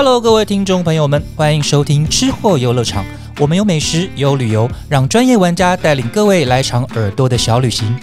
[0.00, 3.04] Hello，各位听众朋友们，欢迎收听吃货游乐场。
[3.40, 7.98] 我们有美食，有旅游，让专业玩家带领各位来场耳朵的小旅行。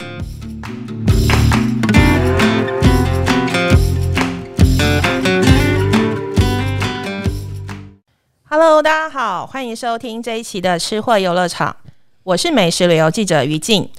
[8.50, 11.78] Hello，大家好，欢迎收听这一期的吃货游乐场，
[12.24, 13.90] 我是美食旅游记者于静。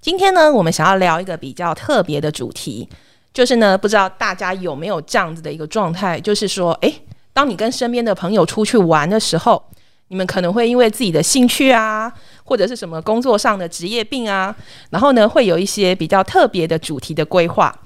[0.00, 2.88] 今天呢，我们想要聊一个比较特别的主题，
[3.32, 6.92] 就是呢，不知道大家有没有这样子的一个状态，就是说，诶，
[7.34, 9.62] 当你跟身边的朋友出去玩的时候，
[10.08, 12.10] 你们可能会因为自己的兴趣啊，
[12.44, 14.54] 或者是什么工作上的职业病啊，
[14.90, 17.76] 然后呢，会有一些比较特别的主题的规划。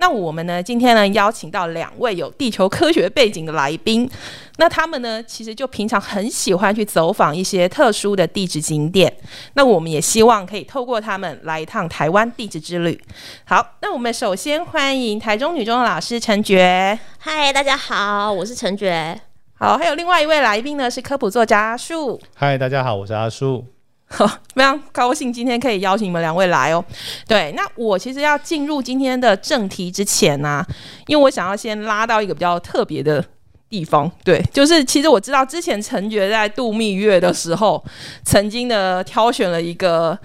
[0.00, 4.10] 那我们呢，今天呢邀请到两位有地球科学背景的来宾，
[4.56, 9.14] 那他们呢，其实就平常很喜欢去走访一些特殊的地质景点。
[9.54, 12.98] 那我们也希望可以透过他们来一趟台湾地质之旅。
[13.44, 19.20] 好，那我们首先欢迎台中女中的老师陈觉，嗨，大家好，我是陈觉。
[19.58, 22.18] 好，还有另外一位来宾呢是科普作家阿树。
[22.34, 23.66] 嗨，大家好，我是阿树。
[24.54, 26.84] 非常高兴今天可以邀请你们两位来哦。
[27.26, 30.64] 对，那我其实要进入今天的正题之前呢、
[31.06, 33.24] 因为我想要先拉到一个比较特别的
[33.70, 34.10] 地方。
[34.24, 37.82] 对，就是其实我知道之前陈觉在度蜜月的时候，
[38.24, 40.18] 曾经的挑选了一个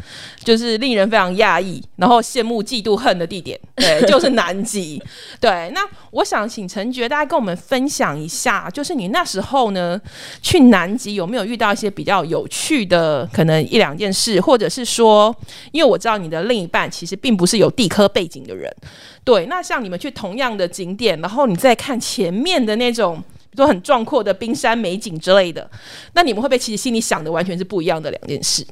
[0.44, 5.02] 就是令人非常讶异，然后羡慕、嫉妒、恨的地点，对， 就是南极。
[5.40, 10.02] 对，那我想请陈觉大家跟我们分享一下，就是你那时候呢
[10.42, 15.36] 去南极有没有遇到一些比较有趣的可能一两件事，或者是说，
[15.72, 18.76] 因为我知道你的另一半其实并不是有地科背景的人，
[19.24, 23.24] 对，那像你们去同样的景点，然后你再看前面的那种。
[23.56, 25.70] 比如说很壮阔的冰山美景之类的，
[26.14, 28.66] 那你们会不会其实心里想的完全是不一样的两件事？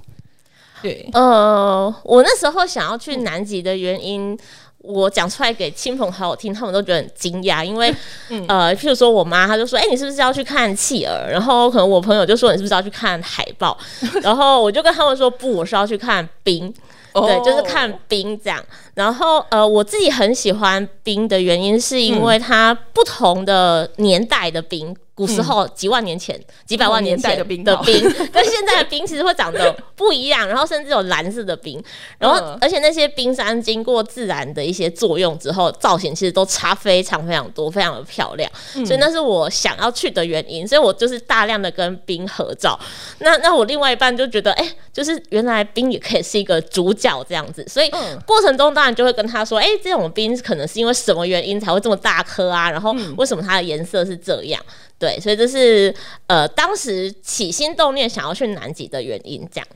[0.81, 4.37] 对，呃，我那时候想要去南极的原因，
[4.79, 7.95] 我讲出来给亲朋好友听，他们都觉得很惊讶，因为、
[8.29, 13.77] 嗯呃，譬如说我妈，她就说：“哎、你是不是要去看企鹅？”然后可能我朋友就说：“你是不是要去看海豹？”
[14.21, 16.73] 然后我就跟他们说：“不，我是要去看冰。”
[17.13, 18.59] 对，就是看冰这样。
[18.93, 24.95] 然后呃，我自己很喜欢冰的原因，是因为它不同的年代的冰。
[25.15, 31.79] 古时候几万年前、几百万年前的冰的冰，跟现在的冰其实会长得不一样，然后甚至有蓝色的冰，
[32.17, 32.57] 然后嗯。
[32.59, 38.51] 而且那些冰山经过自然的一些作用之后，造型其实都差非常非常多，非常的漂亮，
[38.83, 42.79] 所以那是我想要去的原因，所以我就是大量的跟冰合照。
[43.19, 48.19] 那那我另外一半就觉得，哎、就是原来冰也可以是一个主角这样子，所以嗯。
[48.25, 54.61] 过程中当然就会跟他说，哎、这种冰可能是因为什么原因才会这么大颗啊，然后为什么它的颜色是这样。
[54.99, 55.93] 对，所以这是
[56.27, 59.67] 呃当时起心动念想要去南极的原因，这样。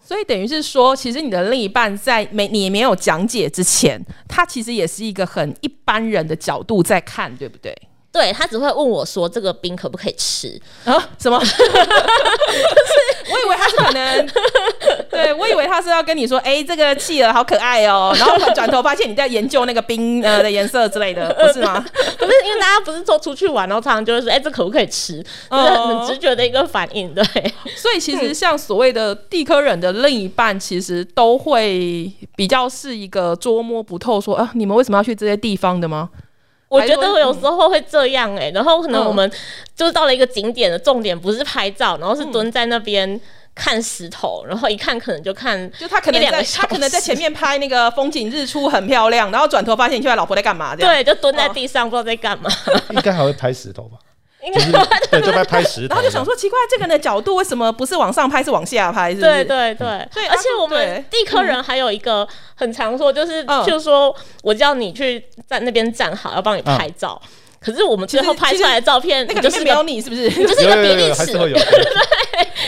[0.00, 7.76] 所以等于是说，其实你的另一半在没你没有讲解之前，他其实也是一个很一般人的角度在看，对不对？
[8.14, 10.94] 对他只会问我说这个冰可不可以吃，啊？
[11.18, 11.36] 什么？
[11.42, 14.28] 就是我以为他是可能，
[15.10, 21.84] 对我以为他是要跟你说，哎、这个企鹅好可爱哦，然后转头发现你在研究那个冰呃的颜色之类的，不是吗？
[22.16, 25.20] 不是因为大家不是说出去玩，然后常常就是说，哎、这可不可以吃？
[25.50, 27.24] 就是很直觉的一个反应，对。
[27.76, 36.10] 所以其实像所谓的地科人的另一半，其实都会比较是一个捉摸不透说，啊，你们为什么要去这些地方的吗？
[36.74, 39.30] 我觉得有时候会这样哎、然后可能我们
[39.76, 43.20] 就是到了一个景点的重点不是拍照，然后是蹲在那边
[43.54, 50.74] 看石头，然后一看可能就看就他可能在他可能在前面拍那个风景日出很漂亮，然后转头发现你现在老婆在干嘛？
[50.74, 50.92] 这样。
[50.92, 52.50] 对，就蹲在地上不知道在干嘛，
[52.90, 53.98] 应该还会拍石头吧？
[54.44, 54.72] 应就是
[55.10, 55.94] 对，就拍拍石头。
[55.94, 59.10] 然后就想说，奇怪，这个人的角度为什么不是往上拍，是往下拍？
[59.10, 59.26] 是不是？
[59.26, 67.20] 对对对，对而且我们地科人还有一个很常说，就是嗯譬如说我叫你去在那边站好，要帮你拍照。
[67.64, 70.28] 可是我们最后其实拍出来的照片，那个就是有你，是不是？
[70.28, 71.54] 就是一个比例尺， 对。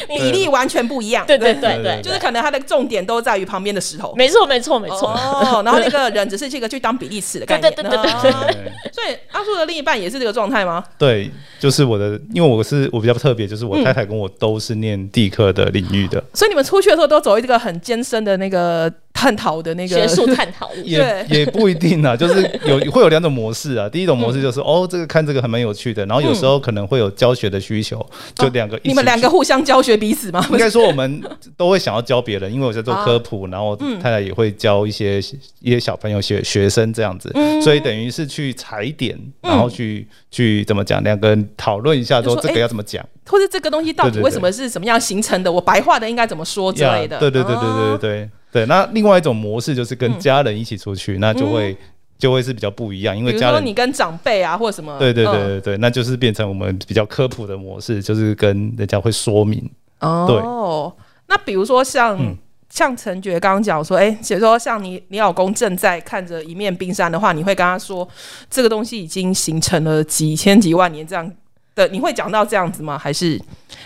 [0.09, 1.27] 比例完全不一样。
[1.27, 4.15] 对对对对对，就是可能它的重点都在于旁边的石头。
[4.17, 5.09] 没错没错没错。
[5.11, 7.73] 哦，然后那个人只是这个去当比例尺的概念。
[7.75, 10.85] 对对对对所以阿树的另一半也是这个状态吗？
[10.97, 20.71] 对，就是我的，因为我是我比较特别，就是我太太跟我都是念地科的领域的，所以你们出去的时候都走一个很艰深的那个探讨的那个学术探讨。
[20.85, 23.89] 也也不一定啊， 就是有会有两种模式啊。
[23.89, 28.05] 第一种模式就是、哦，这个看这个还蛮有趣的，然后有时候可能会有教学的需求，
[28.35, 30.47] 就两个你们两个互相教学彼此吗？
[30.53, 31.23] 应该说我们
[31.57, 35.19] 都会想要教别人，因为我在做科普，然后太太也会教一些
[35.61, 37.33] 一些小朋友学学生这样子，
[37.63, 45.51] 所以等于是去踩点，然后去去怎么讲，两个人讨论一下说这个要怎么讲或者这个东西到底为什么是什么样形成的？
[45.51, 47.17] 我白话的应该怎么说之类的？
[47.17, 48.67] 呀对对对对对对哦对对。
[48.67, 51.77] 那另外一种模式就是跟家人一起出去，那就会
[52.19, 59.71] 就会是比较不一样，因为比如说你跟长辈啊，或者什么，对对对嗯对对，那就是变成我们比较科普的模式，就是跟人家会说明。
[60.01, 60.93] 哦，
[61.29, 62.37] 那比如说像、嗯。
[62.69, 68.07] 像陈觉刚刚讲说，哎、比如说像你你老公正在看着一面冰山的话，你会跟他说
[68.51, 71.33] 这个东西已经形成了几千几万年这样
[71.77, 72.99] 的，你会讲到这样子吗？
[72.99, 73.41] 还是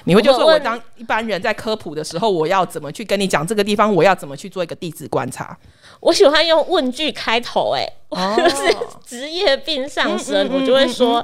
[0.05, 5.55] 你会就说我当一般人在科普的时候，我要怎么去跟你讲这个地方，我要怎么去做一个地质观察？
[6.01, 11.23] 我喜欢用问句开头、哎、哦就是职业病上身，嗯嗯嗯我就会说。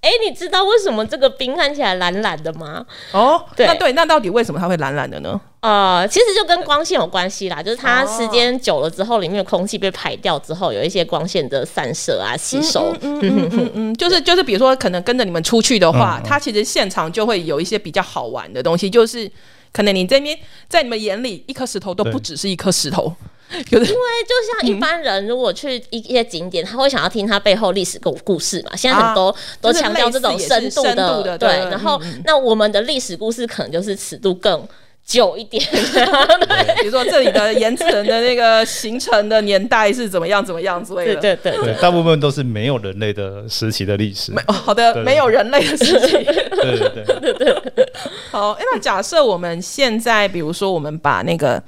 [0.00, 2.86] 哎、你知道为什么这个冰看起来蓝蓝的吗？
[3.12, 5.38] 哦，对那对，那到底为什么它会蓝蓝的呢？
[5.60, 12.94] 呃，其实就跟光线有关系啦，就是它哦时间久了之后，里面的空气被排掉之后，有一些光线的散射啊、吸收。
[13.00, 19.28] 嗯嗯嗯嗯， 就是就是，比如说，可能跟着你们出去的嗯话，它其实现场就会有一些比较好玩的东西，就是
[19.72, 23.12] 可能你这边在你们眼里，一颗石头都不只是一颗石头，
[23.70, 28.76] 有的因为就像一般人如果去一一些景点，他会想要听他背后历史故故事嘛。
[28.76, 30.82] 现在很多、都强调这种深度
[31.22, 31.48] 的对。
[31.70, 34.66] 然后、嗯那我们的历史故事可能就是尺度更
[35.06, 35.64] 久一点。
[36.80, 41.20] 比如说这里的岩层的那个形成的年代是怎么样怎么样之类的。
[41.20, 41.64] 对对对。
[41.64, 44.32] 对，大部分都是没有人类的时期的历史。
[44.46, 46.12] 哦好的，对没有人类的时期。
[46.12, 47.92] 对对对，
[48.30, 51.62] 好，诶那假设我们现在，比如说我们把那个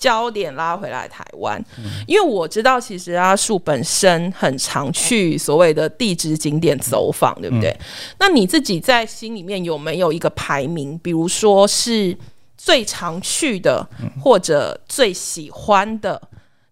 [0.00, 1.62] 焦点拉回来台湾，
[2.06, 7.76] 因为我知道其实阿树本身很常去所谓的地质景点走访，对不对？
[8.18, 10.98] 那你自己在心里面有没有一个排名？
[11.00, 12.16] 比如说是
[12.56, 13.86] 最常去的，
[14.18, 16.20] 或者最喜欢的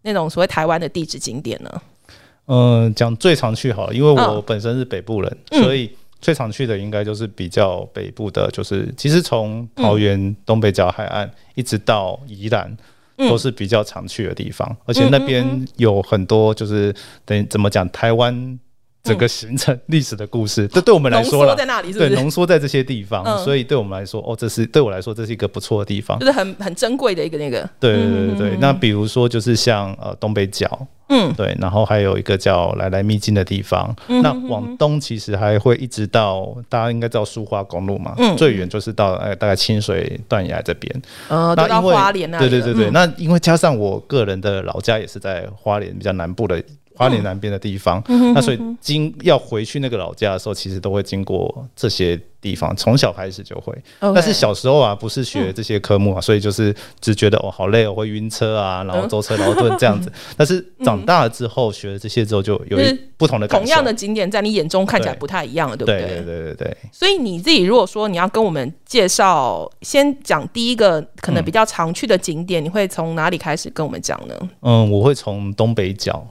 [0.03, 1.83] 那种所谓台湾的地质景点呢？
[2.47, 12.75] 嗯，讲最常去好了，因为我嗯本身是北部人，嗯所以最常去的应该就是比较北部的，就是其实从桃园东北角海岸一直到宜兰。
[13.19, 13.29] 嗯。
[13.29, 15.45] 都是比较常去的地方，而且那边
[15.77, 16.95] 有很多就是
[17.25, 18.59] 等于怎么讲，台湾
[19.05, 26.19] 整个形成历史的故事，这对我们来说了，缩在那里是不对，浓缩在这些地方，嗯所以对我们来说，哦，这是对我来说，这是一个不错的地方。
[26.19, 33.95] 就是很很珍贵的一个那个，对对对对对，那比如说就是像呃东北角，嗯对，然后还有一个叫来来秘境的地方。
[34.09, 41.03] 那往东其实还会一直到大家应该知道苏花公路嘛，嗯最远就是到呃大概清水断崖这边。
[41.29, 46.63] 呃，到因为花莲那对对对对，嗯那因为加上我个人的老家也是在花莲比较南部的。
[46.99, 53.73] 花莲南边的地方，嗯那所以经要回去那个老家的时候，其实都会经过这些地方，从小开始就会。
[54.01, 60.13] 但是小时候啊，不是学这些科目啊，所以就是只觉得哦好累哦，会晕车啊，然后舟车劳顿这样子。
[60.37, 63.65] 但是长大了之后，学了这些之后，就有一不同的感受。
[63.65, 66.09] 同样的景点在你眼中看起来不太一样了，对不对对？
[66.09, 74.35] 对对对对，所以你自己如果说你要跟我们介绍，先讲第一个可能比较常去的景点，你会从哪里开始跟我们讲呢？
[74.63, 76.27] 嗯，我会从东北角。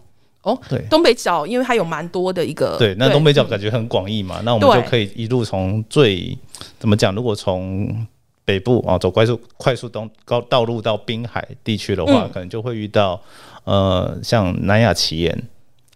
[0.47, 0.81] 哦，对。
[0.89, 6.37] 东北角，因为它有蛮多的一个对，那东北角感觉很广义嘛，那我们就可以一路从最
[6.79, 7.13] 怎么讲？
[7.13, 8.07] 如果从
[8.45, 12.31] 北部啊走快速快速东高道路到滨海地区的话，嗯。
[12.31, 13.21] 可能就会遇到
[13.65, 15.43] 呃像南亚奇岩，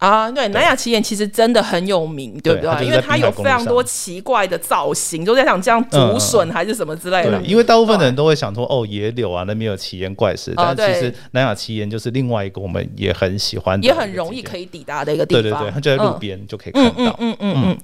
[0.01, 2.86] 啊，对，南雅奇岩其实真的很有名，对不对？
[2.88, 7.48] 因为它有非常多奇怪的造型，都在想这样竹笋还是什么之类的对，。
[7.48, 14.71] 因为大部分人都会想说，哦，野柳啊那边有奇岩怪石，哦但其实南雅奇岩就是另外一个我们也很喜欢的，也很容易可以。
[14.71, 17.13] 抵达的一个地方，对对对，它就在路嗯边就可以看到。
[17.19, 17.78] 嗯嗯嗯。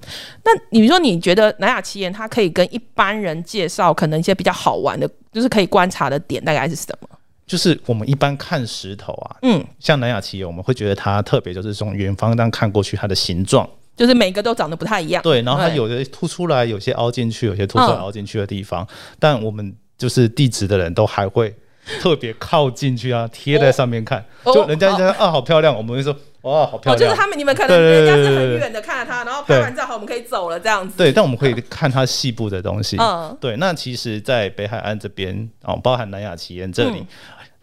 [0.45, 7.09] 那你说你觉得南雅奇岩它可以跟一般人介绍可能一些比较好玩的，就是可以观察的点，大概是什么？
[7.47, 15.23] 就是我们一般看石头啊，嗯，像南雅奇岩，我们会觉得它特别，就是从远方这样看过去，它的形状，就是每个都长得不太一样。
[15.23, 18.85] 对，然后它有的凸出来，有些凹进去，有些凸出来嗯凹进去的地方，
[19.17, 21.55] 但我们就是地质的人都还会
[22.01, 24.53] 特别靠近去啊，贴在上面看，哦。
[24.53, 30.95] 就人家觉得啊好漂亮，我们会说哇好漂亮，就是亮，他们你们可能人家是很远的看着它，然后拍完照后我们可以走了这样子。
[30.97, 32.97] 对，但我们可以看它细部的东西。
[32.99, 33.35] 嗯。
[33.41, 37.03] 对，那其实，在北海岸这边哦，包含南雅奇岩这里，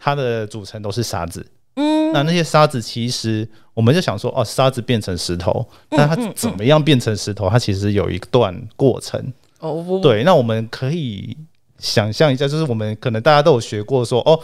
[0.05, 1.43] 它的组成都是沙子。
[1.77, 7.49] 嗯，那那些沙子其实我们就想说，哦，沙子变成石头，嗯那它怎么样变成石头？
[7.49, 9.33] 它其实有一段过程。
[9.59, 11.35] 哦，我对，那我们可以
[11.79, 14.39] 想象一下，就是我们可能大家都有学过说，哦，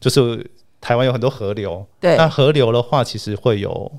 [0.00, 0.50] 就是
[0.80, 3.92] 台湾有很多河流，对那河流的话，其实会有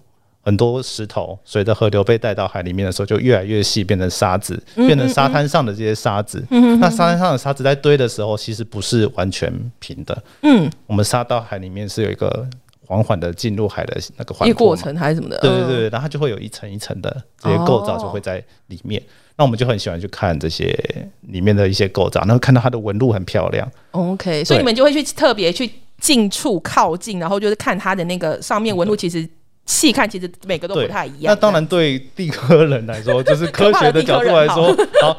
[0.45, 6.45] 很多石头，随着河流被带到海里面的时候，就越来越细，变成沙子，嗯变成沙滩上的这些沙子。
[6.49, 12.45] 那沙滩上的沙子在堆的时候，其实不是完全平的，嗯，我们沙到海里面是有一个
[12.85, 14.75] 缓缓的进入海的那个一个过。
[14.75, 15.37] 程还是什么的。
[15.37, 19.01] 嗯对对对，然后它就会有一层一层的这些构造哦就会在里面。
[19.35, 20.77] 那我们就很喜欢去看这些
[21.21, 23.67] 里面的一些构造，然后看到它的纹路很漂亮。
[23.91, 29.27] OK，所以你们就会去特别去近处靠近，然后就是看它的那个上面纹路，其实
[29.65, 31.33] 细看，其实每个都不太一样。
[31.33, 35.17] 那当然，对地科人来说， 就是科学的角度来说，好，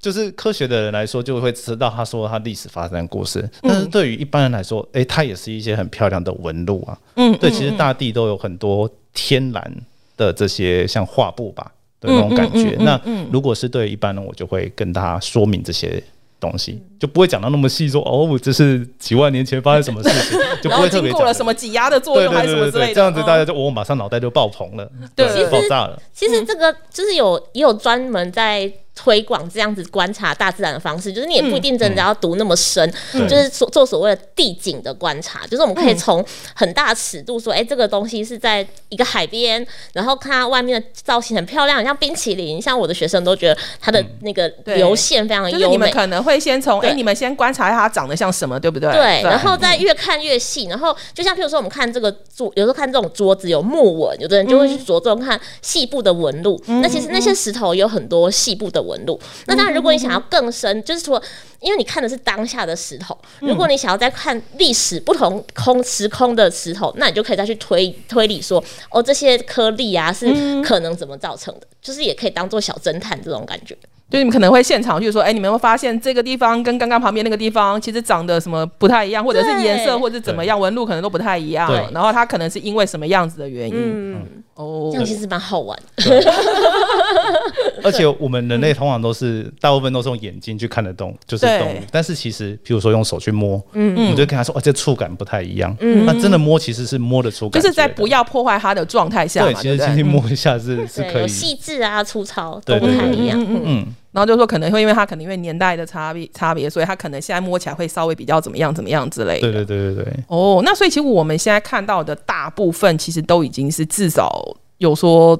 [0.00, 3.48] 就是科学的人来说，就会知道他说他历史发生的故事。
[3.62, 6.98] 但是对于一般人来说，哎，它也是一些很漂亮的纹路啊。
[7.16, 9.76] 嗯，对，其实大地都有很多天然
[10.16, 11.70] 的这些像画布吧
[12.00, 12.76] 的那种感觉。
[12.80, 16.02] 那如果是对一般人，我就会跟他说明这些。
[16.40, 26.00] 东西就不会讲到那么细，说哦，这是几万年前发生什么事情， 就不会特别过了什么挤压的作用还是什么之类的，这样子大家就我马上脑袋就爆棚了，对，爆炸了。
[26.12, 28.72] 其实这个就是有也有专门在。
[28.94, 36.24] 推广这样子观察大自然的方式，就是你也不一定真的要读那么深，就是做做所谓的地景的观察，就是我们可以从
[36.54, 45.74] 很大尺度说，哎，这个东西是在一个海边，然后看它外面的造型很漂亮，像冰淇淋，像我的学生都觉得它的那个流线非常优美。
[45.74, 48.92] 你们可能会先从，哎，你们先观察一下它长得像什么，对不对？
[48.92, 56.62] 对，然后再越看越细，然后就像譬如说我们看这个桌，有时候看这种桌子有木纹，有的人就会去着重看细部的纹路。
[56.66, 59.18] 那其实那些石头有很多细部的纹路。
[59.46, 61.20] 那当然，如果你想要更深，就是说，
[61.60, 70.26] 因为你看的是当下的石头，如果你想要再看历史不同空时空的石头，那你就可以再去推推理说，哦，这些颗粒啊是
[70.62, 73.76] 可能怎么造成的，就是也可以当做小侦探这种感觉。
[74.10, 83.74] 就你们可能会现场去说，哎，你们会发现这个地方跟刚刚旁边那个地方其实长得什么不太一样，或者是颜色或者怎么样纹路可能都不太一样，然后它可能是因为什么样子的原因。
[83.74, 84.43] 嗯。
[84.54, 85.78] 哦，这样其实蛮好玩。
[87.82, 91.78] 而且我们人类通常都是大部分都是用眼睛去看得懂，就是动物。
[91.90, 95.76] 但是其实，譬如说用手去摸，嗯嗯，你就跟他说，哦，这触感不太一样。
[95.80, 101.28] 嗯，那真的摸其实是摸得出，就是在不要破坏它的状态下，对，其实轻轻摸一下是是可以。
[101.28, 103.38] 细致啊，粗糙都不太一样。
[103.42, 103.86] 嗯嗯。
[104.14, 109.52] 然后就说可能会因为它可能因为年代的差别差别，所以它可能现在摸起来会稍微比较怎么样怎么样之类的。
[109.52, 110.14] 对对对对对。
[110.28, 114.56] 哦，那所以其实我们现在看到的大部分其实都已经是至少。
[114.78, 115.38] 有说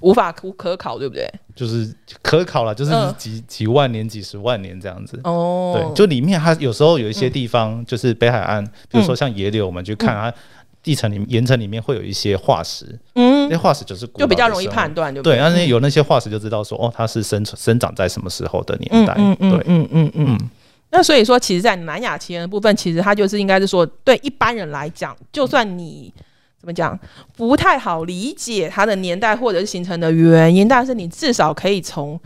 [0.00, 1.32] 无法可可考，对不对？
[1.54, 5.18] 就是可考了，就是几几万年、几十万年这样子。
[5.22, 10.34] 哦，对，就里面它有时候有一些地方，就是北海岸，比如说像野柳，我们去看它
[10.82, 12.98] 地层里岩层里面会有一些化石。
[13.14, 19.14] 嗯，那化石就是就比较容易判断，对，而且有那些化石就知道说，哦，它是生生长在什么时候的年代。
[19.18, 20.38] 嗯嗯嗯嗯嗯。
[20.90, 26.12] 那所以说，其实，在南亚奇人的部分，其实它就是应该是说，对一般人来讲，就算你。
[26.58, 26.96] 怎么讲？
[27.36, 32.16] 不太好理解它的年代或者是形成的原因，但是你至少可以从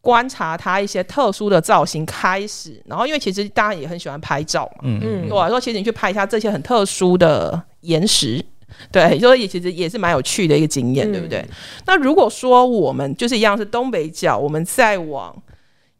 [0.00, 2.80] 观察它一些特殊的造型开始。
[2.86, 8.40] 然后，因为其实大家也很喜欢拍照嘛，嗯嗯，对我来说，其实你去拍一下这些很特殊的岩石，
[8.90, 11.44] 对，所以也其实也是蛮有趣的一个经验，对不对？
[11.86, 15.34] 那如果说我们就是一样是东北角，我们再往。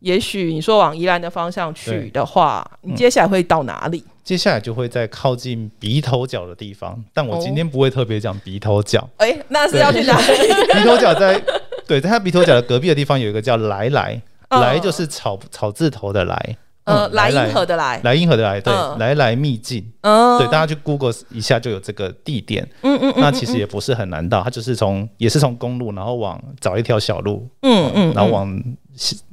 [0.00, 4.04] 也许你说往宜兰的方向去的话，你接下来会到哪里？
[4.24, 9.08] 接下来就会在靠近鼻头角的地方，但我今天不会特别讲鼻头角。
[9.18, 10.26] 哎，那是要去哪里？
[10.74, 11.40] 鼻头角在
[11.86, 16.56] 对，在它鼻头角的隔壁的地方有一个叫来来来，就是草草字头的来，
[16.92, 19.84] 呃，莱茵河的莱，莱茵河的莱，对，来来秘境。
[20.02, 22.68] 嗯，对，大家去 Google 一下就有这个地点。
[22.82, 28.62] 嗯嗯，那其实也不是很难到，它就是从也是从公路，然后往找一条小路，嗯嗯，然后往。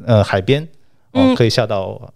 [0.08, 0.66] 呃，海边，
[1.12, 2.14] 嗯，可以下到，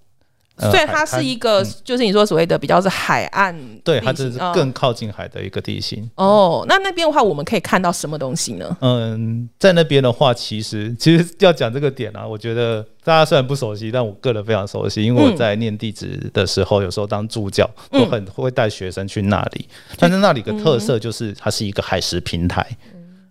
[0.59, 6.07] 所以它是一个，就是你说所谓的比较是海岸，对，它就是更靠近海的一个地形。
[6.15, 8.77] 哦，那那边的话，我们可以看到什么东西呢？
[8.81, 19.67] 嗯，在那边的话，其实其实要讲这个点啊，我觉得大家虽然不熟悉，但我个人非常熟悉，因为我在念地质的时候，有时候当助教都很会带学生去那里。
[19.97, 22.63] 但是那里的特色就是它是一个海蚀平台。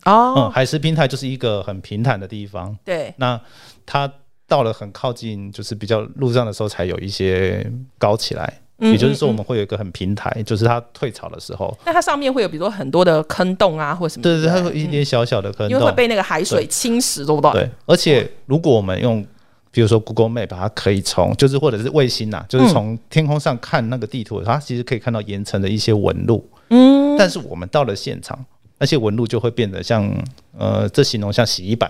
[0.03, 2.77] 哦，嗯，海蚀平台就是一个很平坦的地方。
[2.83, 3.39] 对，那。
[3.85, 4.09] 它
[4.47, 7.65] 到了很靠近，就是比较路上的时候，才有一些
[7.97, 8.59] 高起来。
[8.79, 11.73] 也就是说，我们会有一个很平台，就是它退潮的时候。
[11.85, 14.23] 那它上面会有，比如说很多的坑洞啊，或什么？
[14.23, 17.51] 对对，它会一点小小的坑洞，因为会被那个海水侵蚀，对不对？
[17.51, 17.69] 对。
[17.85, 19.25] 而且，如果我们用，
[19.71, 26.45] 比如说 Google Map，它可以从，就是或者是卫星呐，就是从天空上看那个地图，它其实可以看到岩层的一些纹路。
[26.69, 27.15] 嗯。
[27.17, 28.37] 但是我们到了现场，
[28.79, 30.11] 那些纹路就会变得像，
[30.57, 31.89] 呃，这形容像洗衣板。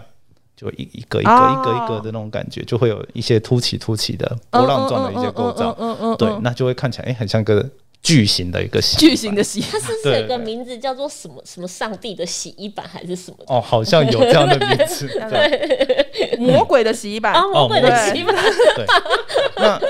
[0.55, 5.73] 就一一个一个一个一个的那种感觉，就会有一些凸起凸起的波浪状的一些构造，
[6.17, 7.69] 对，那就会看起来哎，很像个。
[8.03, 13.37] 巨型的一个洗，巨型的洗，它是不是有个名字叫做什么什么上帝的洗衣板还是什么？
[13.47, 18.35] 哦，好像有这样的名字， 对，魔鬼的洗衣板，魔鬼的洗衣板。
[18.75, 18.85] 对，
[19.55, 19.81] 那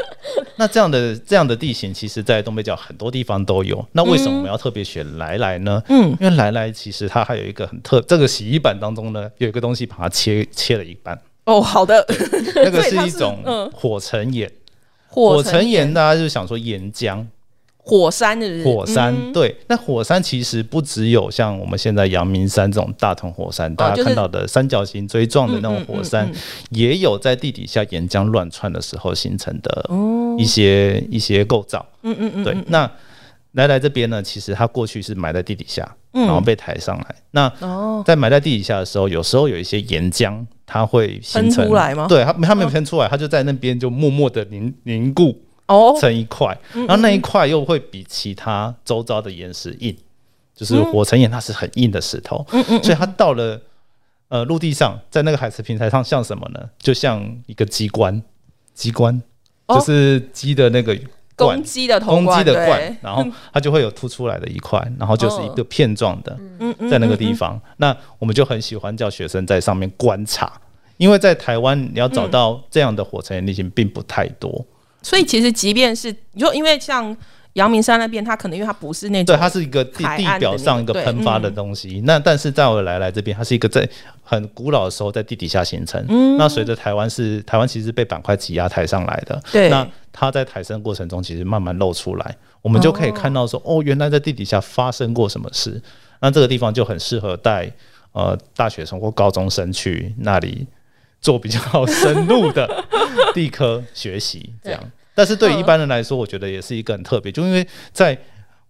[0.57, 3.83] 那这样的这样的地形，其实，在东北角很多地方都有。
[3.93, 5.81] 那为什么我们要特别选来来呢？
[5.89, 11.19] 嗯，因为来来其实它还有一个很特，这个洗衣板当中呢，有一个东西把它切切了一半。
[11.45, 12.05] 哦，好的，
[12.55, 13.43] 那个是一种
[13.73, 14.51] 火成岩，
[15.07, 15.91] 火成岩。
[15.91, 17.25] 大家就想说岩浆。
[17.85, 18.63] 火山是不是？
[18.63, 19.33] 火山、嗯。
[19.33, 26.35] 对，那火山其实不只有像我们现在阳明山这种大同火山，大家看到的三角形锥状的那种火山，嗯
[26.69, 30.35] 也有在地底下岩浆乱窜的时候形成的哦。
[30.39, 31.85] 一些、一些构造。
[32.01, 32.89] 嗯嗯嗯，对，那
[33.51, 37.15] 来来这边呢，其实它过去是埋在地底下，然后被抬上来。
[37.31, 37.51] 那
[38.03, 42.07] 在埋在地底下的时候，有时候有一些岩浆，它会形成出来吗？
[42.09, 49.95] 对，它它没有喷出来，它就在那边就默默的凝凝固哦，成一块，然后那一块又会比其他周遭的岩石硬，
[50.53, 52.45] 就是火成岩它是很硬的石头，
[52.81, 53.59] 所以它到了
[54.27, 56.69] 呃陆地上，在那个海蚀平台上像什么呢？
[56.77, 58.21] 就像一个机关，
[58.73, 59.21] 机关
[59.67, 59.79] 哦。
[59.79, 60.93] 就是鸡的那个
[61.35, 61.57] 罐。
[61.57, 61.63] 公。
[61.63, 66.37] 鸡的头公鸡冠，的冠，然后它就会有凸出来的一块， 然后就是一个片状的，
[66.91, 67.59] 在那个地方。
[67.77, 70.61] 那我们就很喜欢叫学生在上面观察，
[70.97, 74.63] 因为在台湾你要找到这样的火成岩地形并不太多。
[75.03, 77.15] 所以其实即便是你说，因为像
[77.53, 82.01] 阳明山那边，它可能因为它不是那种对，它是一个地地表上一个喷发的东西。
[82.05, 83.87] 那但是在我来来这边，它是一个在
[84.23, 86.03] 很古老的时候在地底下形成。
[86.09, 95.79] 嗯那随着台湾是台湾其实被板块挤压抬上来的，对那它在抬升过程中其实慢慢露出来，我们就可以看到说，哦，原来在地底下发生过什么事。
[96.21, 97.69] 那这个地方就很适合带
[98.13, 100.65] 呃大学生或高中生去那里
[101.23, 102.85] 做比较深入的
[103.33, 104.91] 地科学习，这样。
[105.15, 108.15] 但是对于一般人来说，我觉得也是一个很特别，就因为在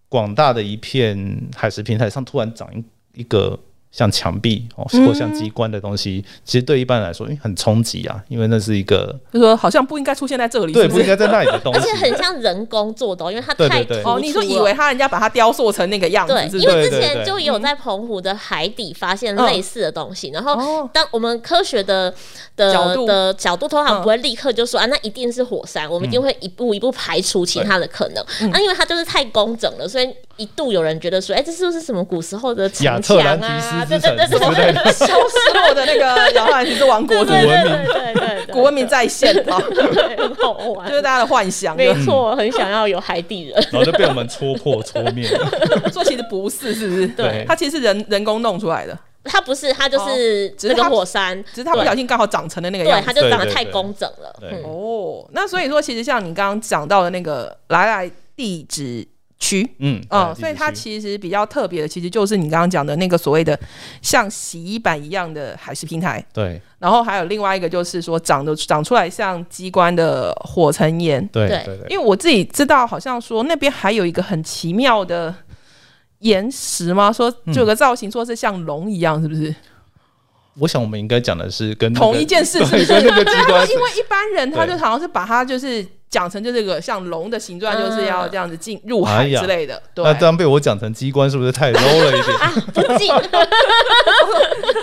[0.08, 2.84] 广大的一片海蚀平台上突然长一
[3.20, 3.58] 一个
[3.94, 10.98] 像墙壁哦，或像机关的东西，其实对一般人来说，因为很冲击啊，因为那是一个就说好像不应该出现在这里，对是不是？
[10.98, 16.60] 不应该在那里的东西，而且很像人工做的哦，因为它太哦，你说以为他人家把它雕塑成那个样子，对？
[16.60, 19.46] 因为之前就有在澎湖的海底发现嗯。
[19.46, 20.90] 类似的东西，然后哦。
[20.92, 22.12] 当我们科学的
[22.56, 24.02] 的角度的角度通常嗯。
[24.02, 28.24] 不会立刻就说、啊，那一定是火山，我们一定会一步一步排除其他的可能。
[28.40, 28.50] 嗯。
[28.50, 33.46] 啊，因为它就是太工整了，所以一度有人觉得说，哎、这是不是什么古时候的亚城墙特兰蒂
[33.84, 33.98] 啊？
[34.00, 34.92] 斯对对对对之城之类的。
[34.92, 40.94] 消失落的那个亚特兰蒂斯王国，对是不是对对对古文明再现啊，对很好玩就。
[40.96, 41.76] 是大家的幻想。
[41.76, 43.54] 没错，很想要有海底人。
[43.70, 45.50] 然后就被我们戳破戳灭了。
[45.92, 47.06] 说其实不是，是不是？
[47.08, 53.06] 对它其实是人人工弄出来的，它不是，它就是这个只是它火山，只是它不小心刚好长成了那个对，样子。
[53.06, 54.34] 它就长得太工整了。
[54.64, 59.06] 哦，那所以说，其实像你刚刚讲到的那个来来地质
[59.38, 60.00] 区，嗯，
[60.34, 63.58] 所以它其实比较特别的，其实就是你刚刚讲的那个所谓的
[64.00, 71.26] 像洗衣板一样的海事平台，对然后还有另外一个就是说长得长出来像机关的火成岩。
[71.28, 75.34] 对对对对，因为我自己知道，好像说那边还有一个很奇妙的
[76.20, 77.12] 岩石吗？
[77.12, 79.54] 说就有个造型，说是像龙一样，是不是？
[80.60, 82.92] 我想我们应该讲的是跟那个同一件事是不对是？
[82.94, 85.84] 跟那个机关 因为一般人他就对好像是把它就是
[86.14, 89.82] 讲成就这个像龙的形状，嗯就是要这样子进入海之类的。
[89.92, 92.38] 对那，这样被我讲成机关，是不是太 low 了一点？
[92.72, 93.08] 不进。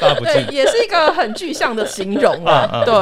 [0.02, 0.52] 大不对，敬。
[0.52, 2.84] 也是一个很具象的形容啊。
[2.84, 2.94] 对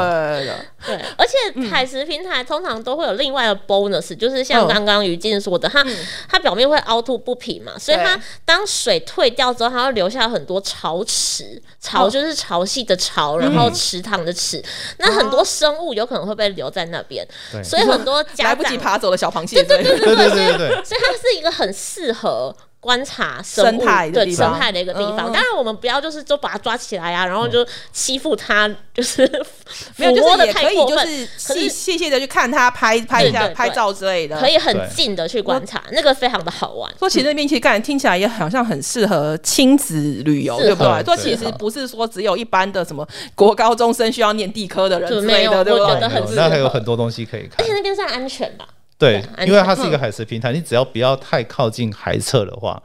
[0.45, 5.83] 的，对，而且海蚀平台通常都会有另外的 bonus，就是像刚刚于静说的，它
[6.29, 14.63] 它表面会凹凸不平嘛，所以它对当水退掉之后，它会留下很多潮池，潮就是潮汐的潮，然后池塘的池，
[14.99, 17.25] 那很多生物有可能会被留在那边，
[17.63, 19.97] 所以很多家来不及长，爬走的小螃蟹之类的。
[19.97, 22.55] 对对对对对，所以它是一个很适合。
[22.81, 29.29] 观察生态的对生态的一个地方，嗯当然我们不要就是就把它抓起来啊，然后就欺负它，就是
[29.97, 34.39] 没有，就是也可以，就是细细细的去看它，拍拍一下、拍照之类的。
[34.39, 36.89] 可以很近的去观察，那个非常的好玩。
[36.97, 41.03] 说其实那边其实感觉听起来也好像很适合亲子旅游，对不对？
[41.03, 46.09] 说其实不是说只有一般的什么国高中生需要念地科的人没有之类的，对不对我觉得？
[46.09, 47.73] 很适合那还有很多东西可以看而且。
[47.73, 48.65] 那边算安全吧？
[48.99, 52.79] 对对，因为它是一个海蚀平台，你只要不要太靠近海侧的话，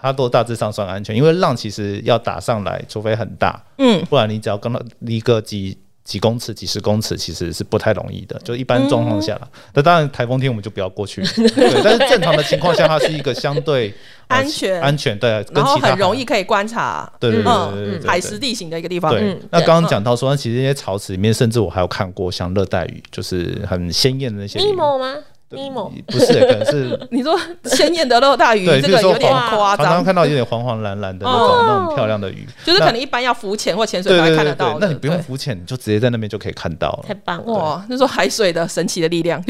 [0.00, 1.14] 它都大致上算安全。
[1.14, 8.40] 因为浪其实要打上来，除非很大，嗯，不然你只要跟它离个几几公尺、几十公尺，其实是不太容易的。
[8.42, 11.22] 就一般状况下啦，那、当然台风天我们就不要过去。
[11.36, 13.90] 对，但是正常的情况下，它是一个相对、
[14.28, 19.14] 呃安全安全对，跟然后很容易可以观察，对对对海蚀地形的一个地方。
[19.50, 24.62] 那刚刚讲到说，其实那些潮池里面，甚至我还有看过像热带鱼，就是很鲜艳的那些鱼。
[24.62, 25.14] 尼莫吗？
[25.50, 31.64] 尼莫不是，可能是 你说鲜艳的热带鱼，对，这个有点黄夸常常张，看到有点黄黄蓝蓝的那种、哦。
[31.66, 34.86] 那种漂亮的鱼，就是可能一般要浮潜或潜水才看得到的。
[34.86, 37.04] 那你不用浮潜，你就直接在那边就可以看到了。
[37.06, 37.52] 太棒了！
[37.52, 39.42] 哇，那说海水的神奇的力量，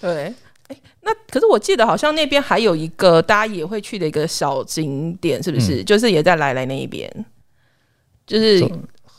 [0.00, 0.34] 对
[1.02, 5.82] 那可是我记得好像那边还有一个大家也会去的一个小景点，是不是？
[5.82, 5.84] 嗯。
[5.84, 7.10] 就是也在来来那一边，
[8.26, 8.66] 就是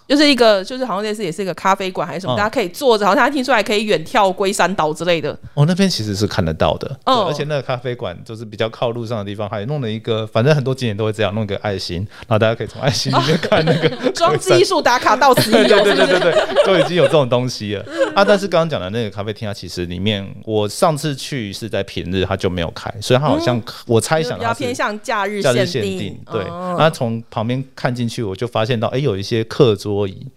[0.08, 5.38] 就就是一个，就是好像类似也是一个咖啡馆还是什么，嗯大家可以坐着，好像他听出来可以远眺龟山岛之类的。
[5.54, 16.08] 哦，那边其实是看得到的，对，哦而且那个咖啡馆就是比较靠路上的地方，还弄了一个，反正很多景点都会这样，弄一个爱心，然后大家可以从爱心里面看那个 装置艺术打卡到此一对游，对 对？
[16.08, 18.24] 对对对，都已经有这种东西了啊！
[18.24, 26.42] 但是刚刚讲的那个咖啡厅，它其实里面我上次去是在平日，它就没有开，所以它好像、我猜就比较想它是偏向假日假日限定，，对。
[26.44, 30.28] 哦那从旁边看进去，我就发现到，哎，有一些课桌椅，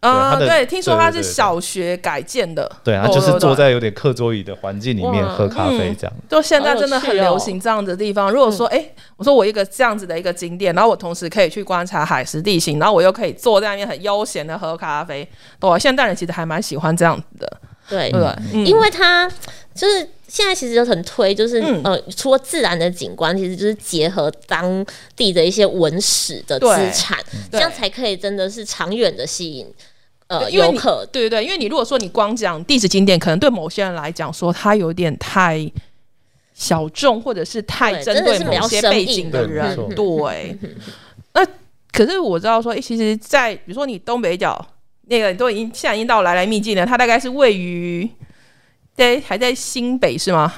[0.00, 6.12] 呃，它的对，听说它是小学改建的，对，它哦就是坐在有点课桌椅的环境里面喝咖啡嗯这样。
[6.28, 8.30] 就现在真的很流行这样子的地方。
[8.32, 8.84] 如果说，哎、
[9.16, 15.28] 我说我一个这样子的一个景点，然后我同时可以去观察海蚀地形，然后我又可以坐在那边很悠闲的喝咖啡，
[15.60, 18.10] 对，现代人其实还蛮喜欢这样子的，对。
[18.10, 18.34] 对不对？
[18.54, 18.66] 嗯。
[18.66, 19.30] 因为他
[19.74, 24.82] 就是现在其实就很推，就是、嗯呃，除了自然的景观，其实就是结合当
[25.14, 27.18] 地的一些文史的资产，
[27.50, 29.66] 这对样才可以真的是长远的吸引
[30.28, 31.06] 呃游客。
[31.12, 35.70] 对对对，因为你如果说你光讲历史景点，可能对某些人来讲说它有点太
[36.54, 40.56] 小众，或者是太针真的是比较对某些背景的人错，对。
[41.34, 41.46] 那
[41.92, 44.66] 可是我知道说，诶其实，在比如说你东北角
[45.08, 48.08] 那个都已经现在已经到来来秘境了，它大概是位于
[48.94, 50.52] 在还在新北是吗？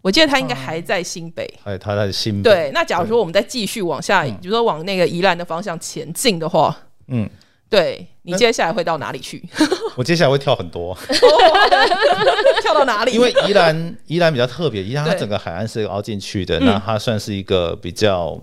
[0.00, 1.48] 我记得他应该还在新北。
[1.62, 6.76] 还有他在新北对，那假如说我们再继续往下，比如说往那个宜兰的方向前进的话，
[7.08, 7.28] 嗯，
[7.70, 9.42] 对你接下来会到哪里去？
[9.96, 10.94] 我接下来会跳很多，
[12.60, 13.12] 跳到哪里？
[13.12, 18.38] 因为宜兰宜兰比较特别，宜兰它整个海岸是凹进去的，嗯那它算是一个比较。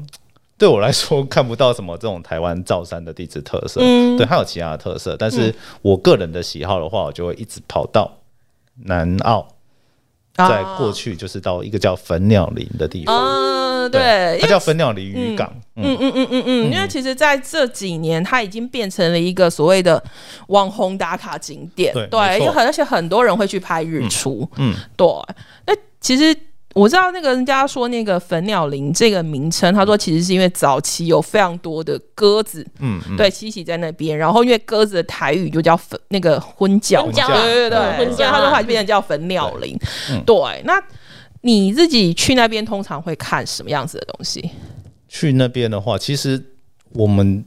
[0.58, 8.12] 对我来说看不到什么这种台湾造山的地质特色，嗯对它有其他的特色，但是我个人的喜好的话，我就会一直跑到
[8.86, 9.48] 南澳，
[10.36, 15.98] 在过去就是到一个叫粉鸟林的地方，啊，对，它叫粉鸟林渔港，嗯嗯。
[16.00, 20.02] 嗯嗯嗯嗯，因为其实在这几年，它已经变成了一个所谓的
[20.48, 25.08] 网红打卡景点，对没对，而且很多人会去拍日出，嗯，对。
[25.68, 26.36] 那其实
[26.74, 39.78] 我知道那个人家说那个粉鸟林这个名称，他说其实是因为早期有非常多的鸽子，嗯嗯，对，栖息在那边，然后因为鸽子的台语就叫粉那个婚叫对对对所以他说话就变成叫粉鸟林，
[40.10, 40.24] 嗯。
[40.26, 40.36] 对。
[40.64, 40.82] 那
[41.42, 44.50] 你自己去那边通常会看什么样子的东西？
[45.08, 46.42] 去那边的话，其实
[46.94, 47.44] 我们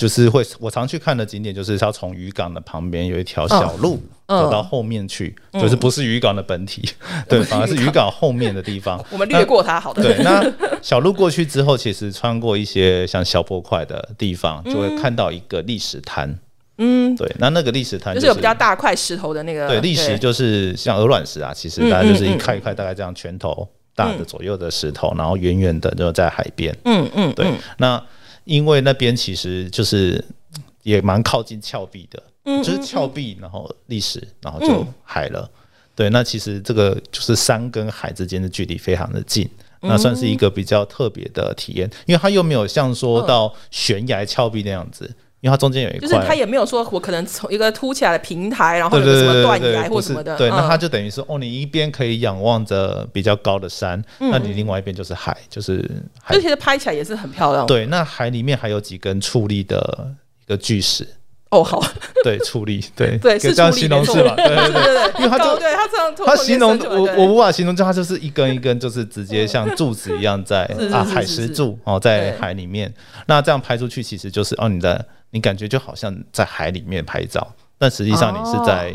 [0.00, 6.88] 就是会，我常去看的景点就是要从渔港的旁边有一条小路、嗯走到后面去，就是不是渔港的本体，
[7.28, 9.04] 对，反而是渔港后面的地方。
[9.10, 10.02] 我们略过它，好的。
[10.04, 10.40] 对， 那
[10.80, 16.32] 小路过去之后，其实穿过一些像小坡块的地方，就会看到一个历史滩。
[16.78, 26.72] 嗯，对，那那个砾石滩就是有比较大块石头的那个，对，砾石就是像鹅卵石啊，其实大家就是一块一块，大概这样拳头大的左右的石头，然后圆圆的就在海边。
[26.84, 28.00] 嗯嗯，对，那
[28.50, 30.22] 因为那边其实就是
[30.82, 35.48] 也蛮靠近峭壁的，嗯就是峭壁，然后历史，然后就海了。
[35.94, 39.48] 对，那其实这个就是山跟海之间的距离非常的近。
[39.82, 45.08] 那算是一个比较特别的体验，因为它又没有像说到悬崖峭壁那样子，
[45.40, 55.82] 因为它中间有一块就是，它也没有说我可能从一个凸起来的平台，然后什么断崖或什么的，对，那嗯它就等于说，哦，你一边可以仰望着比较高的山，那你另外一边就是海，就是
[56.22, 61.08] 海就其实拍起来也是很漂亮。，对，那海里面还有几根矗立的一个巨石，
[61.50, 61.82] 哦，好，
[62.22, 64.34] 对，矗立， 对，对，是这样形容是吧？
[64.36, 65.10] 对对 对。
[65.20, 72.92] 因为它就高对它这样它形容我我我无法形容，就它就是一根一根， 就是直接像柱子一样在啊海石柱哦，在海里面。
[73.26, 78.92] 那这样拍出去，其实就是哦，你的你感觉就好像在海里面拍照，但实际上你是在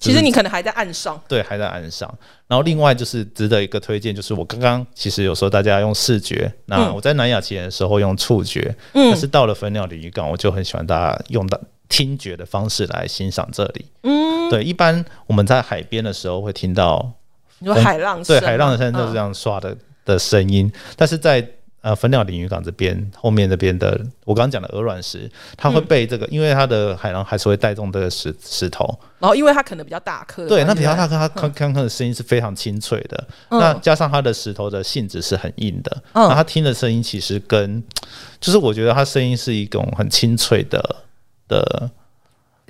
[0.00, 2.08] 其实你可能还在岸上，对，还在岸上。
[2.46, 6.94] 然后另外就是值得一个推荐，就是我刚刚其实有时候大家用视觉，那嗯。
[6.94, 13.86] 我在南亚骑的时候用触觉，但是到了粉鸟鲤鱼港，我就很喜欢大家用到听觉的方式来欣赏这里。
[14.04, 17.12] 嗯，对，一般我们在海边的时候会听到
[17.58, 21.44] 你说海浪声，对海浪的声就是这嗯样刷的的声音，但是在
[21.88, 28.86] 呃粉鸟鲤鱼港这边后面这边的，我刚刚讲的鹅卵石，它会被这个，因为它的海浪还是会带动这个石石头，
[29.18, 33.26] 然后因为它可能比较大颗对，那比较大颗，它铿铿铿的声音是非常清脆的。
[33.48, 37.82] 嗯那加上它的石头的性质是很硬的，嗯那它听的声音其实跟，
[38.38, 40.96] 就是我觉得它声音是一种很清脆的
[41.48, 41.90] 的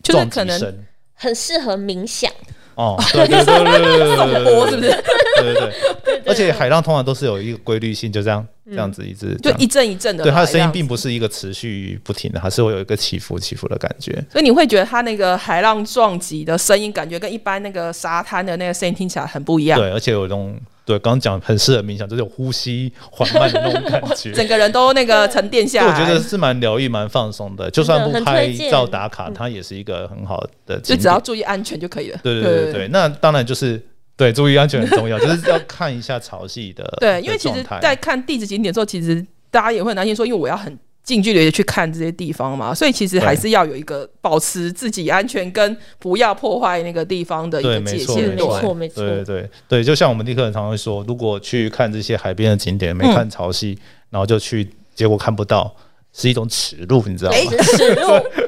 [0.02, 0.84] 就是可能。
[1.20, 2.30] 很适合冥想，
[2.76, 5.04] 哦， 对对对对对对颂对钵是不是？
[5.42, 5.70] 对对
[6.04, 14.12] 对，而且海浪通常都是有一个规律性，就这样这样子一直就一阵一阵的来，对它的声音并不是一个持续不停的，还是会有一个起伏起伏的感觉。
[14.30, 19.78] 所以你会觉得它那个海浪撞击的声音，感觉跟一般那个沙滩的那个声音听起来很不一样。
[19.78, 24.32] 对，而且有一种对，刚刚讲很适合冥想，就是有呼吸缓慢的那种感觉。
[24.32, 26.06] 整个人都那个沉淀下来我来。
[26.06, 27.70] 觉得是蛮疗愈、蛮放松的。
[27.70, 30.80] 就算不拍照打卡，它也是一个很好的。
[30.80, 32.18] 就只要注意安全就可以了。
[32.22, 33.80] 对对对对对，那当然就是
[34.18, 48.06] 对注意安全很重要， 就是要看一下潮汐的对，因为其实在看地质景点的时候，其实大家也会很担心说，因为我要很近距离的去看这些地方嘛，所以其实还是要有一个保持自己安全跟不要破坏那个地方的一个对，没界限。
[48.06, 53.78] 错没错没错没错对对对对，就像我们立刻人常常会说，如果去看这些海边的景点，没看潮汐，
[54.10, 55.74] 然后就去，结果看不到。
[56.10, 57.36] 是一种耻辱，你知道吗？
[57.36, 58.00] 哎耻辱，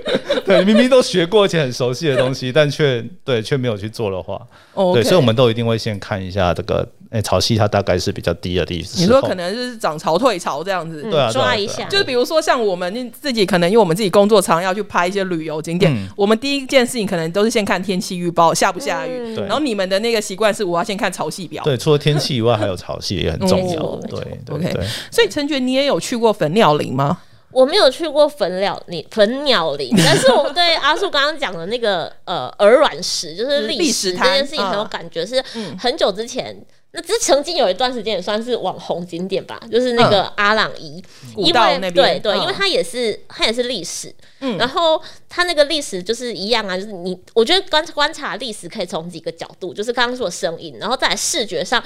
[0.50, 4.40] 对，明明都学过而且很熟悉的东西，但却对却没有去做的话
[4.94, 9.02] 对，所以我们都一定会先看一下这个，哎、潮汐它大概是比较低的地方。
[9.02, 11.02] 你说可能就是涨潮退潮这样子。
[11.10, 21.62] 对啊，抓一下就是比如说像我们自己可能因为我们自己工作常要去拍一些旅游景点，嗯我们第一件事情可能都是先看天气预报下不下雨，然后你们的那个习惯是我要先看潮汐表。
[21.64, 23.82] 对，除了天气以外，还有潮汐也很重要。
[23.82, 24.72] 嗯对对 OK，
[25.10, 27.18] 所以陈觉，你也有去过粉鸟林吗？
[27.52, 35.42] 我没有去过粉鸟林，粉鸟林， 但是我对阿树刚刚讲的那个呃鹅卵石，就是历历史这件事情很有嗯感觉，是
[35.78, 36.64] 很久之前。
[36.92, 41.00] 那只是曾经有一段时间也算是网红景点吧，就是那个阿朗伊，
[41.32, 51.80] 古因为道那边，对对，嗯因为它也是它也是历史，嗯然后它那个历史就是一样啊，就是你我觉得观观察历史可以从几个角度，就是刚刚说的声音，然后再来视觉上，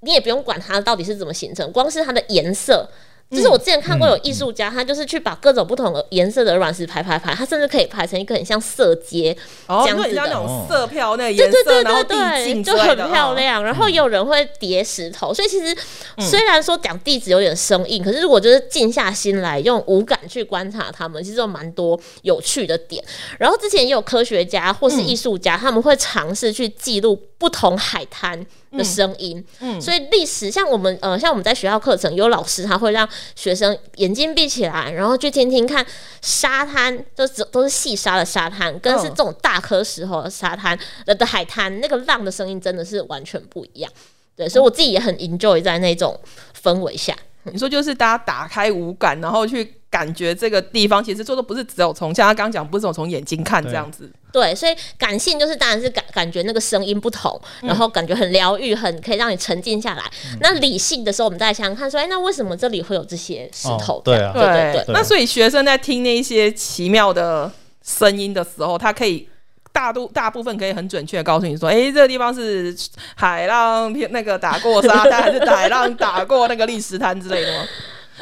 [0.00, 2.86] 你也不用管它到底是怎么形成，光是它的颜色。
[3.32, 9.34] 就是我之前看过有艺术家，他就是去把各种不同的颜色的卵石排排排，他甚至可以排成一个很像色阶，
[9.66, 13.64] 哦，这样子那种色票那个对颜色，对对然后对对，就很漂亮。
[13.64, 15.74] 然后也有人会叠石头，所以其实
[16.18, 23.02] 虽然说讲地址有点生硬，可是如果就是静下心来，用五感去观察它们，其实有蛮多有趣的点。
[23.38, 28.44] 然后之前也有科学家或是艺术家，他们会尝试去记录不同海滩。
[28.72, 35.84] 的声音，嗯，所以历史像我们呃，像我们在学校课程，有老师他会让学生眼睛闭起来，然后去听听看
[36.20, 43.92] 沙滩，就是都是细沙的沙滩，跟是嗯这种大颗石头的沙滩的的海滩，那个浪的声音真的是完全不一样。
[44.34, 46.18] 对，所以我自己也很 enjoy 在那种
[46.62, 47.14] 氛围下。
[47.44, 54.10] 你说就是大家打开五感，然后去感觉这个地方，其实做的不是只有从像他刚刚讲，不是只有从眼睛看这样子。
[54.32, 60.02] 对，所以感性就是当然是感感觉那个声音不同，嗯然后感觉很疗愈，很可以让你沉静下来。
[60.40, 63.98] 那理性的时候，我们再想想看，说，哎，那为什么这里会有这些石头？
[63.98, 64.94] 哦对啊对对对。
[64.94, 67.52] 那所以学生在听那一些奇妙的
[67.84, 69.28] 声音的时候，他可以。
[69.74, 72.76] 大度大部分可以很准确的告诉你说，哎、这个地方是
[73.14, 77.64] 海浪那个打过沙滩，还是海浪打过那个砾石滩之类的吗？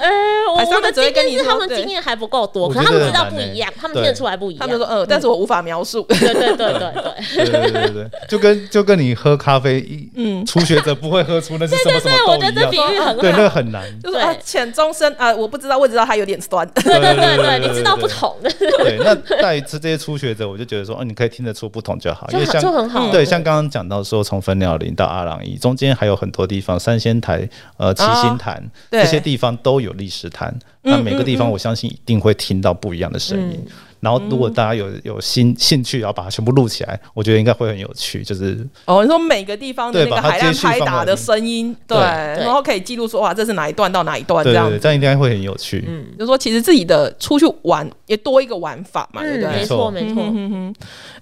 [0.01, 0.09] 呃，
[0.55, 4.61] 我我的经只会跟你说验是他们经验还不够多，可他们知道不一样，他们对听得出来不一样。
[4.61, 6.03] 他们就说，嗯，但是我无法描述。
[6.09, 6.91] 对对对对对。
[7.35, 13.39] 对 对对对对，就跟就跟你喝咖啡，一 嗯初学者不会喝出那是什么什么对，我豆一样觉得这比，喻很对，那。
[13.41, 13.83] 个很难。
[14.03, 16.67] 对就是啊，浅中深啊，我不知道，我只知道它有点酸。
[16.75, 23.11] 对对对对，对对对你知道不同，对， 那在于这些初学者，我就觉得说，哦，你可以听得出不同就好，因就像就很好。
[23.11, 30.55] 对，像刚刚讲到说，从粉鸟林到阿朗伊中间还有很多地方，三仙台、呃七星潭、对这些地方都有历史摊。
[30.83, 33.65] 那每个地方，我相信一定会听到不一样的声音。
[34.01, 38.25] 然后，如果大家有有兴兴趣，然后把它全部录起来，我觉得应该会很有趣。
[38.25, 45.85] 就是哦，你说每个地方的那个海浪拍打的声音，对，然后可以记录说哇，这是哪一段到哪一段这样这样应该会很有趣。
[45.87, 49.53] 嗯就说其实自己的出去玩也多一个玩法嘛，对不嗯，对？
[49.59, 50.23] 没错没错。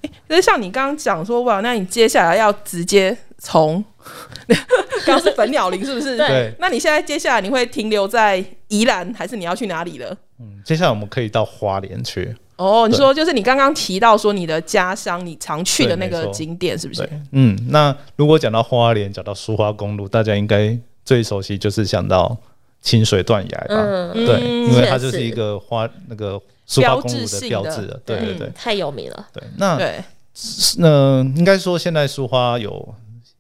[0.03, 3.85] 哎，那像你刚刚讲说哇，那你接下来要直接从
[5.05, 6.17] 刚刚是粉鸟林是不是？
[6.17, 10.17] 对对，那你现在接下来你会停留在宜兰，还是你要去哪里了？
[10.41, 12.35] 嗯，接下来我们可以到花莲去。
[12.57, 22.37] 哦，你对说就是你刚刚提到说你的家乡，你常去的那个景点是不是对？，嗯，那如果讲到花莲，讲到苏花公路，大家应该最熟悉就是想到
[22.81, 23.67] 清水断崖吧？
[23.69, 27.87] 嗯，嗯对，因为它就是一个花那个苏花公路的标志。
[28.05, 29.27] 对对嗯对太有名了。
[29.33, 29.43] 对。
[29.57, 30.03] 那对，
[30.79, 32.95] 那应该说现在苏花有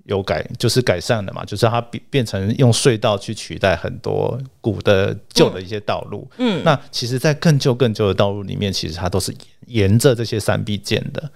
[0.08, 6.28] 有改，就是改善了嘛，就是它变变成用隧道去取代很多古的旧的一些道路。
[6.38, 9.34] 嗯，那其实，在更旧更旧的道路里面，其实它都是
[9.66, 11.30] 沿着这些山壁建的。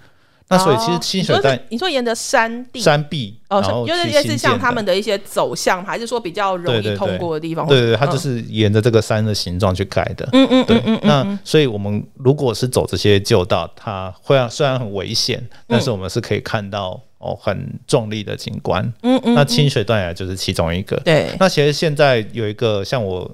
[0.53, 7.67] 那所以其实哦清水在你说是你说沿着山地山壁，哦，就是去类似像他们的一些走向，还是说比较容易通过的地方？
[7.67, 10.27] 对对对，它嗯就是沿着这个山的形状去改的。
[10.33, 18.83] 嗯嗯对嗯嗯，那所以我们如果是走这些旧道，它会啊虽然很危险，但是我们是可以看到哦很壮丽的景观。
[19.01, 20.95] 嗯嗯，那清水断崖就是其中一个。
[20.97, 23.29] 对，那其实现在有一个像我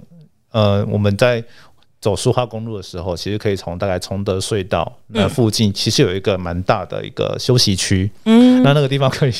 [0.51, 1.43] 呃我们在
[2.01, 9.33] 走苏花公路的时候，其实可以从大概崇德隧道那附近，其实有一个蛮大的一个休息区，嗯，那那个地方可以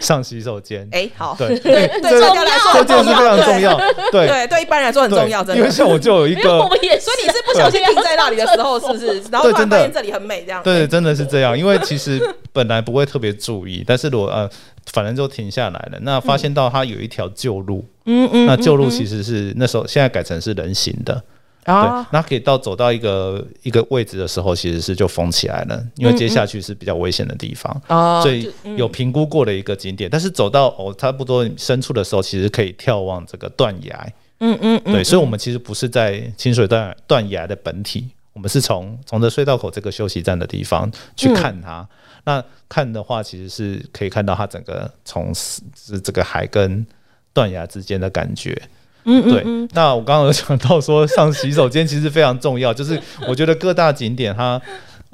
[0.00, 0.88] 上洗手间。
[0.90, 3.76] 哎，好，对 对对，这个来说这件事非常重要，
[4.10, 5.56] 对对对，一般人来说很重要，真的。
[5.56, 9.22] 因为像我就有一个，我们也，所以你是不小心停在那里的时候，是不是？
[9.30, 10.62] 然后突然发现这里很美，这样。
[10.62, 11.58] 对，真的是这样。
[11.58, 12.18] 因为其实
[12.54, 14.48] 本来不会特别注意， 但是我呃，
[14.92, 15.98] 反正就停下来了。
[16.00, 21.22] 那发现到它有一条旧路，嗯嗯，那旧路其实是那时候现在改成是人行的。
[21.68, 30.08] 对，那可以到走到一个一个位置的时候，其实是就封起来了，因为接下去是比较危险的地方，所以有评估过的一个景点。
[30.10, 34.12] 但是走到哦差不多深处的时候，其实可以眺望这个断崖。
[34.40, 41.86] 嗯嗯，对，所以我们其实不是在清水断断崖的本体，我们是从从这隧道口这个休息站的地方去看它。
[42.24, 45.60] 那看的话，其实是可以看到它整个从是
[46.00, 46.86] 这个海跟
[47.32, 48.56] 断崖之间的感觉。
[49.04, 49.68] 嗯，对。
[49.72, 54.60] 那我刚刚有讲到说上洗手间其实非常重要，就是 我觉得各大景点它，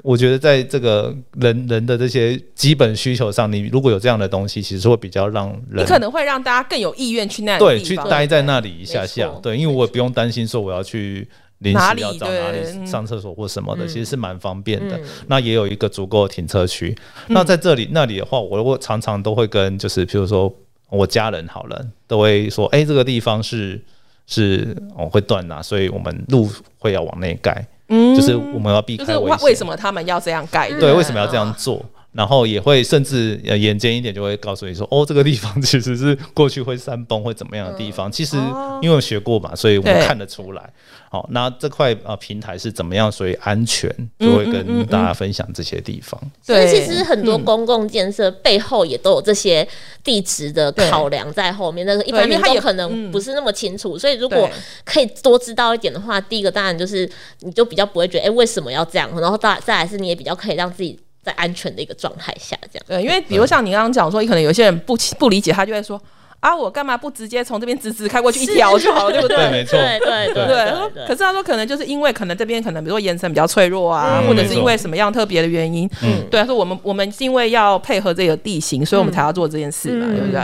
[0.03, 11.27] 我觉得在这个人人的这些基本需求上，你如果有这样的东西，其实会比较让人，你可能会让大家更有意愿去那对去待在那里一下下，对，因为我也不用担心说我要去
[11.59, 14.99] 临时要找哪里上厕所或什么的，其实是蛮方便的。
[15.27, 16.95] 那也有一个足够的停车区。
[17.27, 20.53] 那在这里那里的话，我我常常都会跟就是，譬如说。
[20.95, 23.79] 我家人好了，都会说：“哎，这个地方是
[24.27, 29.31] 是哦会断呐，所以我们路会要往内盖，嗯，就是我们要避开就是为。
[29.43, 30.69] 为什么他们要这样盖？
[30.79, 31.83] 对，为什么要这样做？
[32.15, 38.11] 然后也会甚至呃眼尖一点，就会告诉你说：哦，这个地方其实是过去会山崩会怎么样的地方。
[38.11, 38.37] 其实
[38.81, 40.73] 因为我学过嘛，所以我们看得出来。”
[41.11, 43.09] 好，那这块呃平台是怎么样？
[43.09, 46.19] 所以安全就会跟大家分享这些地方。
[46.41, 49.65] 所以其实很多公共建设背后也都有这些
[50.03, 51.87] 地质的考量在后面。
[51.87, 54.49] 但是一般民众可能不是那么清楚，所以如果
[54.83, 57.09] 可以多知道一点的话，第一个当然就是
[57.41, 62.85] 你就比较不会觉得哎为什么要这样，然后再再来是你也比较可以让自己在安全的一个状态下这样。
[62.87, 65.99] 对，因为比如像你刚刚讲说，可能有些人不不理解，他就会说。
[66.41, 69.35] 啊，我干嘛不直接从这边直直开过去一条就好了，对不对？
[69.37, 71.07] 对，没错，对对对对。
[71.07, 80.39] 可是他说，可能就是因为可能这边可能比如说岩层比较脆弱啊，或者是因为什么样特别的原因，嗯，对，他说我们我们是因为要配合这个地形，所以我们才要做这件事嘛，对不对？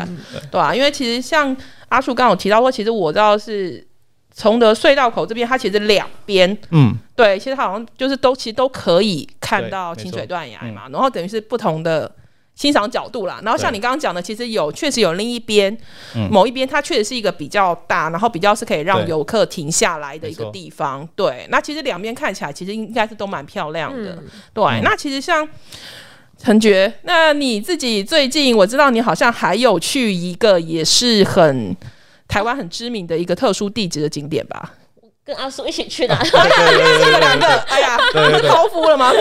[0.50, 0.74] 对吧？
[0.74, 1.56] 因为其实像
[1.90, 3.86] 阿树刚有提到说，其实我知道是
[4.36, 12.12] 崇德隧道口这边，它其实两边，嗯，对，其实好像就是都其实都可以看到清水断崖嘛，然后等于是不同的。
[12.54, 15.76] 欣赏角度啦，然后像你刚刚讲的，其实有确实有另一边，
[16.30, 21.08] 某一边它确实是一个比较大，然后比较是可以让游客停下来的一个地方。
[21.16, 24.22] 对，那其实两边看起来其实应该是都蛮漂亮的。
[24.54, 25.48] 对，那其实像
[26.38, 31.76] 陈觉，那你自己最近我知道你好像还有去一个也是很
[32.32, 34.72] 台湾很知名的一个特殊地质的景点吧？
[35.24, 37.98] 跟阿叔一起去的，你们两个，哎呀，
[38.48, 39.12] 超夫了吗？
[39.12, 39.20] 就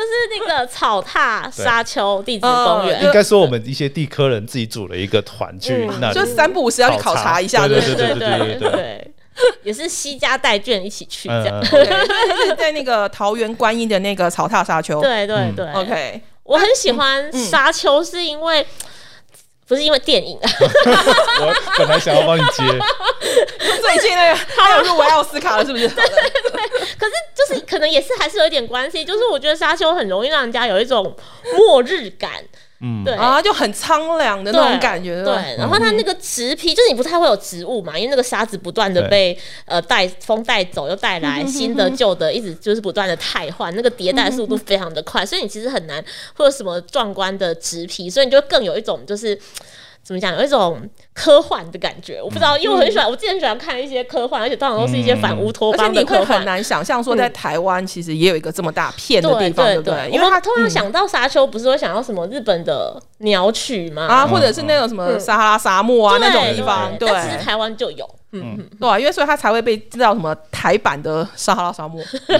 [0.00, 7.40] 是那个草踏沙丘地质公园，应该说我们一些地科人自己组了一一个团去那，就三不五时要去考察。
[7.40, 9.14] 一下，对对对对对对，
[9.62, 11.60] 也是西家带眷一起去这样，
[12.56, 18.66] 在那个桃园观音的那个草踏沙丘，对对对，OK，我很喜欢沙丘，是因为。
[19.66, 22.62] 不是因为电影， 我本来想要帮你接，
[23.80, 25.88] 最近那个他有入围奥斯卡了，是不是？
[25.94, 26.86] 对对对。
[26.98, 31.16] 可是就是可能也是还是有一点关系，就是我觉得沙丘很容易让人家有一种
[31.56, 32.30] 末日感。
[32.80, 33.14] 嗯，对。
[33.14, 35.24] 啊，就很苍凉的那种感觉。
[35.24, 49.38] 对，然后它那个植皮，就是你不太会有植物嘛，因为那个沙子不断的被呃带风带走，又带来新的旧的，一直就是不断的汰换，那个迭代速度非常的快，所以你其实很难会有什么壮观的植皮，所以你就更有一种就是。
[50.06, 50.32] 怎么讲？
[50.36, 56.38] 有一种科幻的感觉，我不知道，因为我很喜欢，我之前喜欢看一些科幻，而且通常都是一些反乌托邦的科幻。
[56.38, 60.08] 很难想象说，在台湾其实也有一个这么大片的地方，对不对？
[60.12, 64.06] 因为他通常想到沙丘，不是会想到什么日本的鸟取吗？
[64.06, 67.08] 啊，或者是那种什么撒哈拉沙漠啊那种地方，对。
[67.08, 72.00] 其实台湾就有，嗯，对，因为所以他才会被知道什么台版的撒哈拉沙漠。
[72.28, 72.38] 对，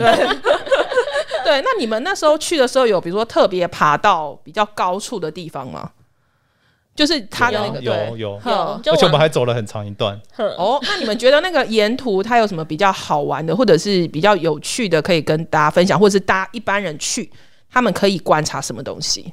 [1.45, 1.61] 对。
[1.63, 5.91] 那你们那时候去的时候，有比如说特别爬到比较高处的地方吗？
[6.97, 10.19] 就是他的那个有有有，而且我们还走了很长一段。
[10.57, 17.31] 哦，那你们觉得那个沿途它有什么比较好玩的，或者是比较有趣的，可以跟大家分享，或者是大家一般人去，
[17.71, 19.33] 他们可以观察什么东西？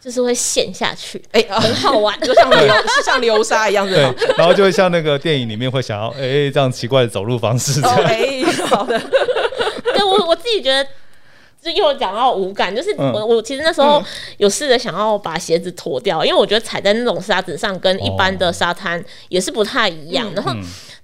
[0.00, 2.74] 就是会陷下去，哎，很好玩， 就像流
[3.04, 4.14] 像流沙一样的。
[4.38, 7.80] 然后就会像那个电影里面会想要，哎，这样奇怪的走路方式。
[7.84, 8.98] 哎，好的。
[9.94, 10.88] 对我我自己觉得。
[11.72, 14.02] 就又讲到无感，就是我我其实那时候
[14.38, 20.32] 有试着想要把鞋子脱掉，因为我觉得踩在那种沙子上跟一般的沙滩也是不太一样。
[20.34, 20.52] 然后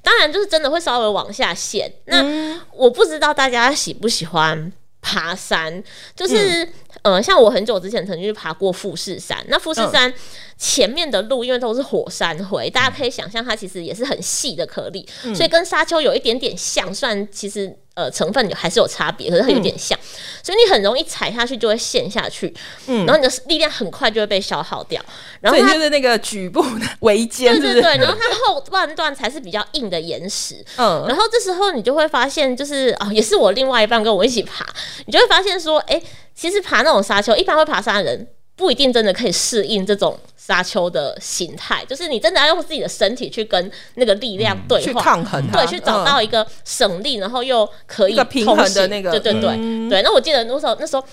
[0.02, 1.92] 当然就是真的会稍微往下陷。
[2.06, 5.82] 那我不知道大家喜不喜欢爬山，
[6.16, 6.68] 就是、
[7.02, 10.12] 呃，像我很久之前曾经去爬过富士山，那富士山
[10.56, 17.76] 前面的路因为都是火山灰，大家可以想象它其实也是很细的颗粒，所以跟沙丘有一点点像，虽然其实。
[17.94, 19.96] 呃，成分还是有差别，可是它有点像，
[20.42, 22.52] 所以你很容易踩下去就会陷下去，
[22.88, 23.06] 嗯。
[23.06, 25.00] 然后你的力量很快就会被消耗掉，
[25.40, 27.62] 然后就是那个举步的围肩，是是？
[27.62, 34.66] 对对对，然后它后半段才是比较硬的岩石，嗯，然后这时候你就会发现，就是哦，也是我另外一半跟我一起爬，
[35.06, 36.02] 你就会发现说，哎，
[36.34, 38.26] 其实爬那种沙丘，一般会爬山的人
[38.56, 44.92] 不一定真的可以适应这种沙丘的形态，就是你真的要用自己的身体去跟那那个力量对去。
[44.92, 50.02] 抗衡，对，去找到一个省力，然后又可以平衡的那个对对对、嗯对。
[50.02, 51.04] 那我记得那时候那时候，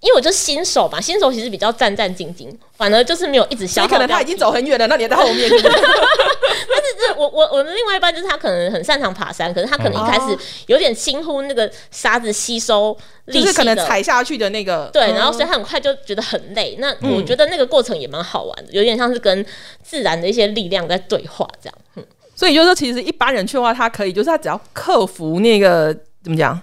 [0.00, 10.38] 因为我就新手嘛，新手其实比较战战兢兢，反而就是没有一直消耗可能他已经走很远了，那你还在后面， 但是是我我我的另外一半就是他可能很擅长爬山，可是他可能一开始哦
[10.68, 12.96] 有点轻忽那个沙子吸收
[13.26, 13.76] 力就是可能。
[13.76, 16.76] 踩下去的那个，对，嗯然后所以他很快就觉得很累。
[16.78, 19.44] 那我觉得那个过程也蛮好玩的，有点像是跟
[19.82, 21.74] 自然的一些力量在对话这样。
[21.96, 22.04] 嗯
[22.36, 26.58] 所以就是说，其实一般人去的话，他可以，就是他只要克服那个怎么讲，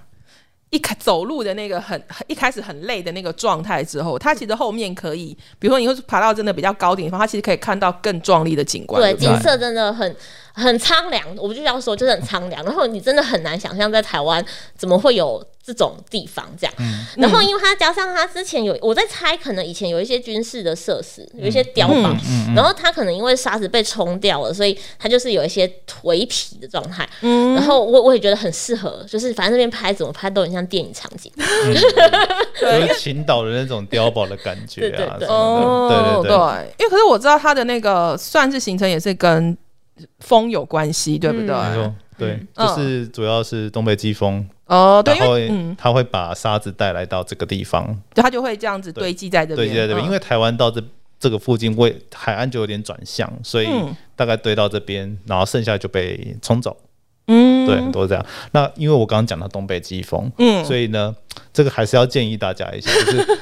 [0.70, 9.28] 一开走路的那个很很一开始很累的那个状态之后，它其实后面可以，比如说你会爬到真的比较高点的地方，它其实可以看到更壮丽的景观，对？
[9.28, 10.16] 景色真的很
[10.58, 12.64] 很苍凉，我就要说就是很苍凉。
[12.64, 14.44] 然后你真的很难想象在台湾
[14.76, 16.74] 怎么会有这种地方这样。
[17.16, 22.10] 然后因为它加上它之前有我在猜，可能以前有一些军事的设施，有一些碉堡，
[22.56, 27.08] 然后它可能因为沙子被冲掉了，所以它就是有一些颓皮的状态。
[27.22, 31.32] 然后我我也觉得很适合，就是反正那边拍怎么拍都很像电影场景。
[32.60, 39.56] 就是倾倒的那种碉堡的感觉啊，对对对对，因为可是我知道它的那个算是行程也是跟
[40.20, 41.48] 风有关系，对不对？
[41.48, 42.68] 没错，对，嗯。
[42.68, 50.06] 就是主要是东北季风，哦，对，因然后为嗯，它会把沙子带来到这个地方，就它就会这样子堆积在这边，堆积在这边，嗯。
[50.06, 50.84] 因为台湾到这
[51.20, 53.96] 这个附近为海岸就有点转向，所以嗯。
[54.16, 56.76] 大概堆到这边，然后剩下就被冲走，
[57.28, 57.66] 嗯。
[57.68, 58.26] 对，很多这样。
[58.52, 60.64] 那因为我刚刚讲到东北季风，嗯。
[60.66, 61.16] 所以呢，
[61.54, 63.40] 这个还是要建议大家一下，就是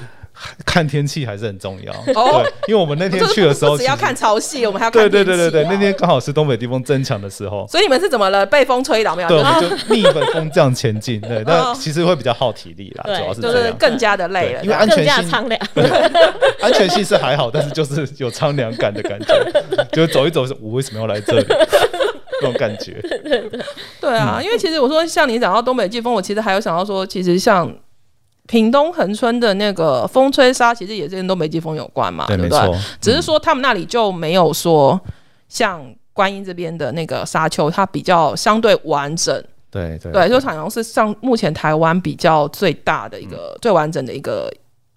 [0.65, 1.93] 看天气还是很重要。
[2.13, 7.65] 哦对，因为我们那天去的时候，只要看潮汐，我们还要看对对对天气对对，那天刚好是东北地风增强的时候。
[7.67, 8.45] 所以你们是怎么了？
[8.45, 9.29] 被风吹倒没有？
[9.29, 13.75] 对，我就是们就逆着风这样前进，对，那哦其实会比较耗体力啦，主要是就是这样。
[13.77, 15.59] 更加的累了，因为安全性苍凉，
[16.61, 21.45] 安全性是还好，但是就是有苍凉感的感觉，就是走一走，我为什么要来这里？
[22.41, 23.01] 这种感觉，
[24.01, 27.73] 对啊，因为其实我说像你讲到东北季风，我其实还有想到说，其实像
[28.47, 32.79] 屏东恒春的那个风吹沙，其实也是跟东北季风有关嘛，对不对？
[33.01, 34.99] 只是说他们那里就没有说
[35.49, 35.83] 像
[36.13, 39.43] 观音这边的那个沙丘，它比较相对完整。
[39.71, 44.49] 对对对，就好像是上目前台湾比较最大的一个、最完整的一个，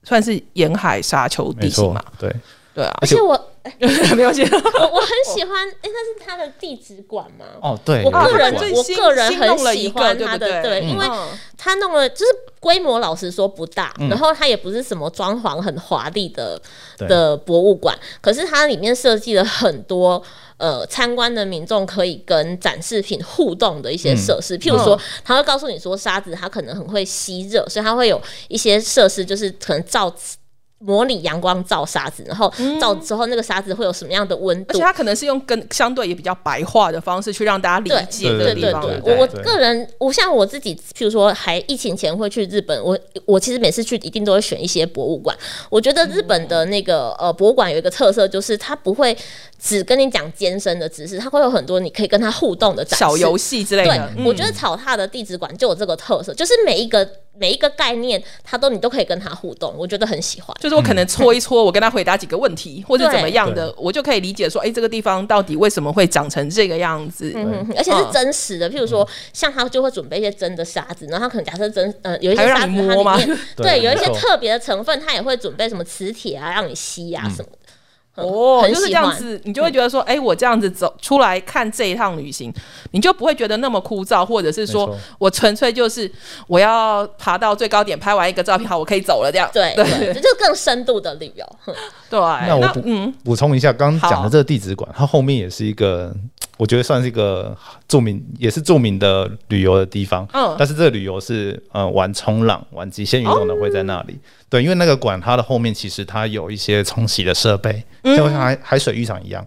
[0.05, 2.33] 算是沿海沙丘地形嘛。，对，
[2.75, 3.37] 对啊，而且我
[4.17, 4.45] 没有写。
[4.45, 4.59] 我
[4.93, 7.45] 我很喜欢，哎、那是他的地址馆吗？
[7.61, 11.29] 哦对，我个人我个人很喜欢它对对的，对，因为嗯。
[11.61, 12.27] 他弄了，就是
[12.61, 14.09] 规模，老实说不大，嗯。
[14.09, 16.61] 然后它也不是什么装潢很华丽的
[16.97, 17.09] 对。
[17.09, 20.23] 的博物馆，可是它里面设计了很多。
[20.59, 30.13] 呃，参观的民众可以跟展示品互动的一些设施，譬如说，他会告诉你说，沙子它可能很会吸热，所以它会有一些设施，就是可能照
[30.79, 38.83] 模拟阳光照沙子，然后照之后那个沙子会有什么样的温度而且，它可能是用跟相对也比较白话的方式去让大家理解对这个地方。
[38.83, 45.37] 对对对，对我我个人，我像我自己，譬如说，还疫情前会去日本，我我其实每次去一定都会选一些博物馆。
[45.69, 49.17] 我觉得日本的那个呃博物馆有一个特色，就是它不会
[49.59, 53.05] 只跟你讲艰深的知识，它会有很多你可以跟它互动的展示。
[53.05, 57.07] 小游戏之类对的，，我觉得草踏的地质馆就有这个特色，就是每一个
[57.37, 60.57] 每一个概念，它都你都可以跟它互动，我觉得很喜欢。
[60.61, 67.33] 就是我可能搓一搓，我跟他回答几个问题，或者怎么样的，我就可以理解说，哎，这个地方到底为什么会长成这个样子？
[67.35, 73.17] 嗯而且是真实的，譬如说，像他就会准备一些真的沙子，然后他可能假设真呃有一些还会让沙子你摸吗？
[73.17, 77.49] 它里面对对有一些特别的成分，他也会准备什么磁铁啊，让你吸啊什么
[78.27, 78.99] 哦，就是这。
[78.99, 82.53] 样子，你就会觉得说，哎、我这样子走出来看这一趟旅行，
[82.91, 86.11] 你就不会觉得那么枯燥，或者是说我纯粹就是
[86.49, 89.49] 我要爬到最高点，拍完一个照片，好，我可以走了这样。
[89.53, 91.45] 对对，这 就是更深度的旅游。
[92.11, 96.13] 对，那我补嗯，补充一下，刚刚讲的这个地质馆，它后面也是一个，
[96.59, 97.57] 我觉得算是一个
[97.87, 100.29] 著名，也是著名的旅游的地方。
[100.35, 104.19] 嗯但是这个旅游是呃玩冲浪、玩极限运动的会在那里。
[104.51, 109.47] 对，因为那个馆它的后面其实它有一些冲洗的设备，就像海海水浴场一样。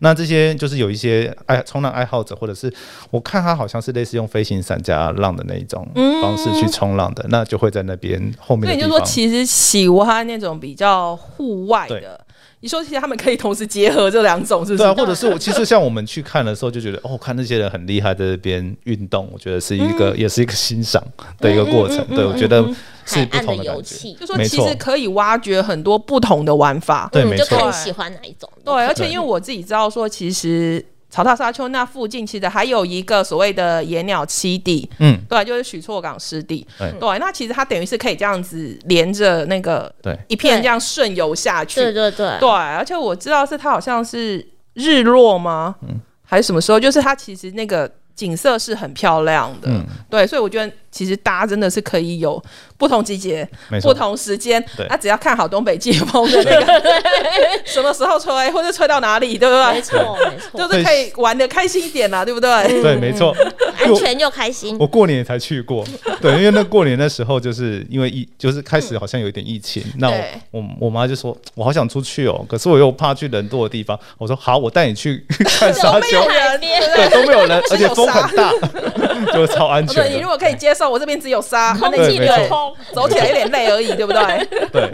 [0.00, 2.72] 那这些就是有一些爱冲浪爱好者，或者是
[3.10, 5.86] 我看它好像是类似用飞行伞加浪的那一种
[6.22, 8.90] 方式去冲浪的，那就会在那边后面的所以地方。
[8.90, 12.24] 就说其实喜欢那种比较户外的。
[12.60, 14.78] 你说其实他们可以同时结合这两种，是不是？
[14.78, 21.02] 对啊，或者是我其实像我们去看的时候，就觉得哦，看那些人很厉害，在这边运动，我觉得是一个、也是一个欣赏
[21.38, 22.04] 的一个过程。
[22.08, 22.64] 对我觉得
[23.04, 23.64] 是不同的。
[23.64, 27.08] 游戏，就说其实可以挖掘很多不同的玩法。
[27.12, 28.50] 对，嗯，没错就看你，喜欢哪一种。
[28.64, 36.66] 对，而且因为我自己知道说，其实草踏沙丘那附近其实还有一个所谓的野鸟栖地，嗯，对，就是许厝港湿地。
[36.78, 41.80] 对对，那其实它等于是可以这样子连着那个对一片这样顺游下去。
[41.80, 45.76] 对对对，对，而且我知道是它好像是日落吗？
[45.82, 46.00] 嗯
[46.30, 46.78] 还是什么时候？
[46.78, 49.68] 就是它其实那个景色是很漂亮的。
[49.70, 52.42] 嗯对，所以我觉得其实大家真的是可以有
[52.76, 53.48] 不同季节、
[53.82, 56.82] 不同时间对，那、只要看好东北季风的那个
[57.66, 59.72] 什么时候吹，或者吹到哪里，对不对？
[59.74, 62.82] 没错没错，就是可以玩的开心一点啦，对不对？
[62.82, 63.34] 对，没错。
[63.78, 64.76] 安全又开心。
[64.78, 65.84] 我过年才去过，
[66.20, 70.16] 对，因为那过年的时候，就是因为疫，就是开始好像有一点疫情，那我
[70.52, 73.98] 我我妈就说，我好想出去哦，可是我又怕去人多的地方。
[74.16, 77.08] 我说好，我带你去 看沙丘都没有，人，对？
[77.10, 78.52] 都没有人， 而且风很大，
[79.32, 80.28] 就超安全对，你如。
[80.28, 84.22] 果可以接受，我这边只有沙，空那气流通，走起来有点累而已， 对不对？
[84.72, 84.90] 对，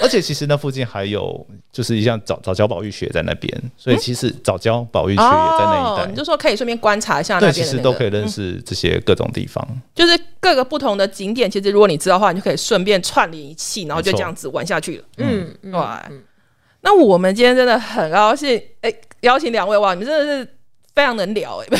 [0.00, 6.16] 而且其实那附近还有就是一项早早教保育学在那边，所以其实早教保育学也在那一哦，带你。
[6.16, 9.66] 就说可以顺便观察一下那，边、那个，其实都可以认识这些各种地方。
[9.94, 15.04] 就是各个不同的景点，其实如果你知道的话，你就可以顺便串联一气，然后就这样子玩下去了。
[15.18, 16.16] 嗯嗯对，
[16.82, 20.48] 那我们今天真的很高兴，哎、邀请两位哇，你们真的是
[20.98, 21.66] 非常能聊哎、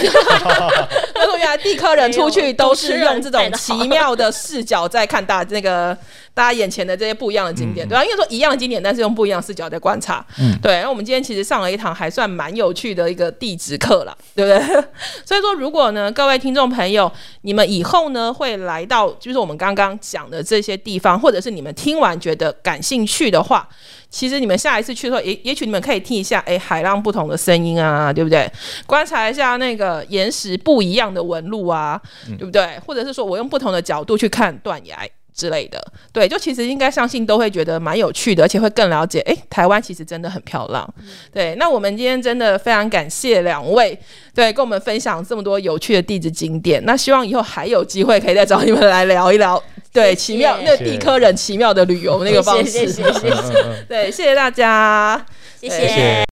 [1.13, 5.97] 他说原来地科人出去都是用这种奇妙的视角在看大那个
[6.39, 10.25] 大家眼前的这些不一样的景点，对吧、因为说一样的景点，但是用不一样的视角在观察。
[10.39, 10.81] 嗯对。
[10.83, 14.85] 那我们今天其实上了一堂还算蛮有趣的一个地质课了， 对不对？
[15.25, 17.11] 所以说，如果呢各位听众朋友，
[17.41, 23.69] 你们以后呢会来到就是我们刚刚讲的这些地方，或者是你们听完觉得感兴趣的话，
[24.09, 28.49] 其实你们下一次去的时候，也也许你们可以听一下，哎，海浪不同的声音啊，对不对？
[28.87, 32.01] 观察一下那个岩石不一样的纹路啊，
[32.39, 32.79] 对不对？
[32.87, 34.97] 或者是说我用不同的角度去看断崖。
[35.39, 35.81] 之类的，
[36.13, 40.95] 对，就其实应该相信都会觉得蛮有趣的，而且会更了解，哎，台湾其实真的很漂亮。
[41.33, 43.97] 对，那我们今天真的非常感谢两位，
[44.35, 46.85] 对，跟我们分享这么多有趣的地质景点。
[46.85, 49.63] 那希望以后还有机会可以再找你们来聊一聊，
[49.93, 52.65] 对，奇妙那地科人奇妙的旅游那个方式。
[52.65, 55.25] 谢谢谢谢 对，谢谢大家，
[55.61, 56.27] 谢谢。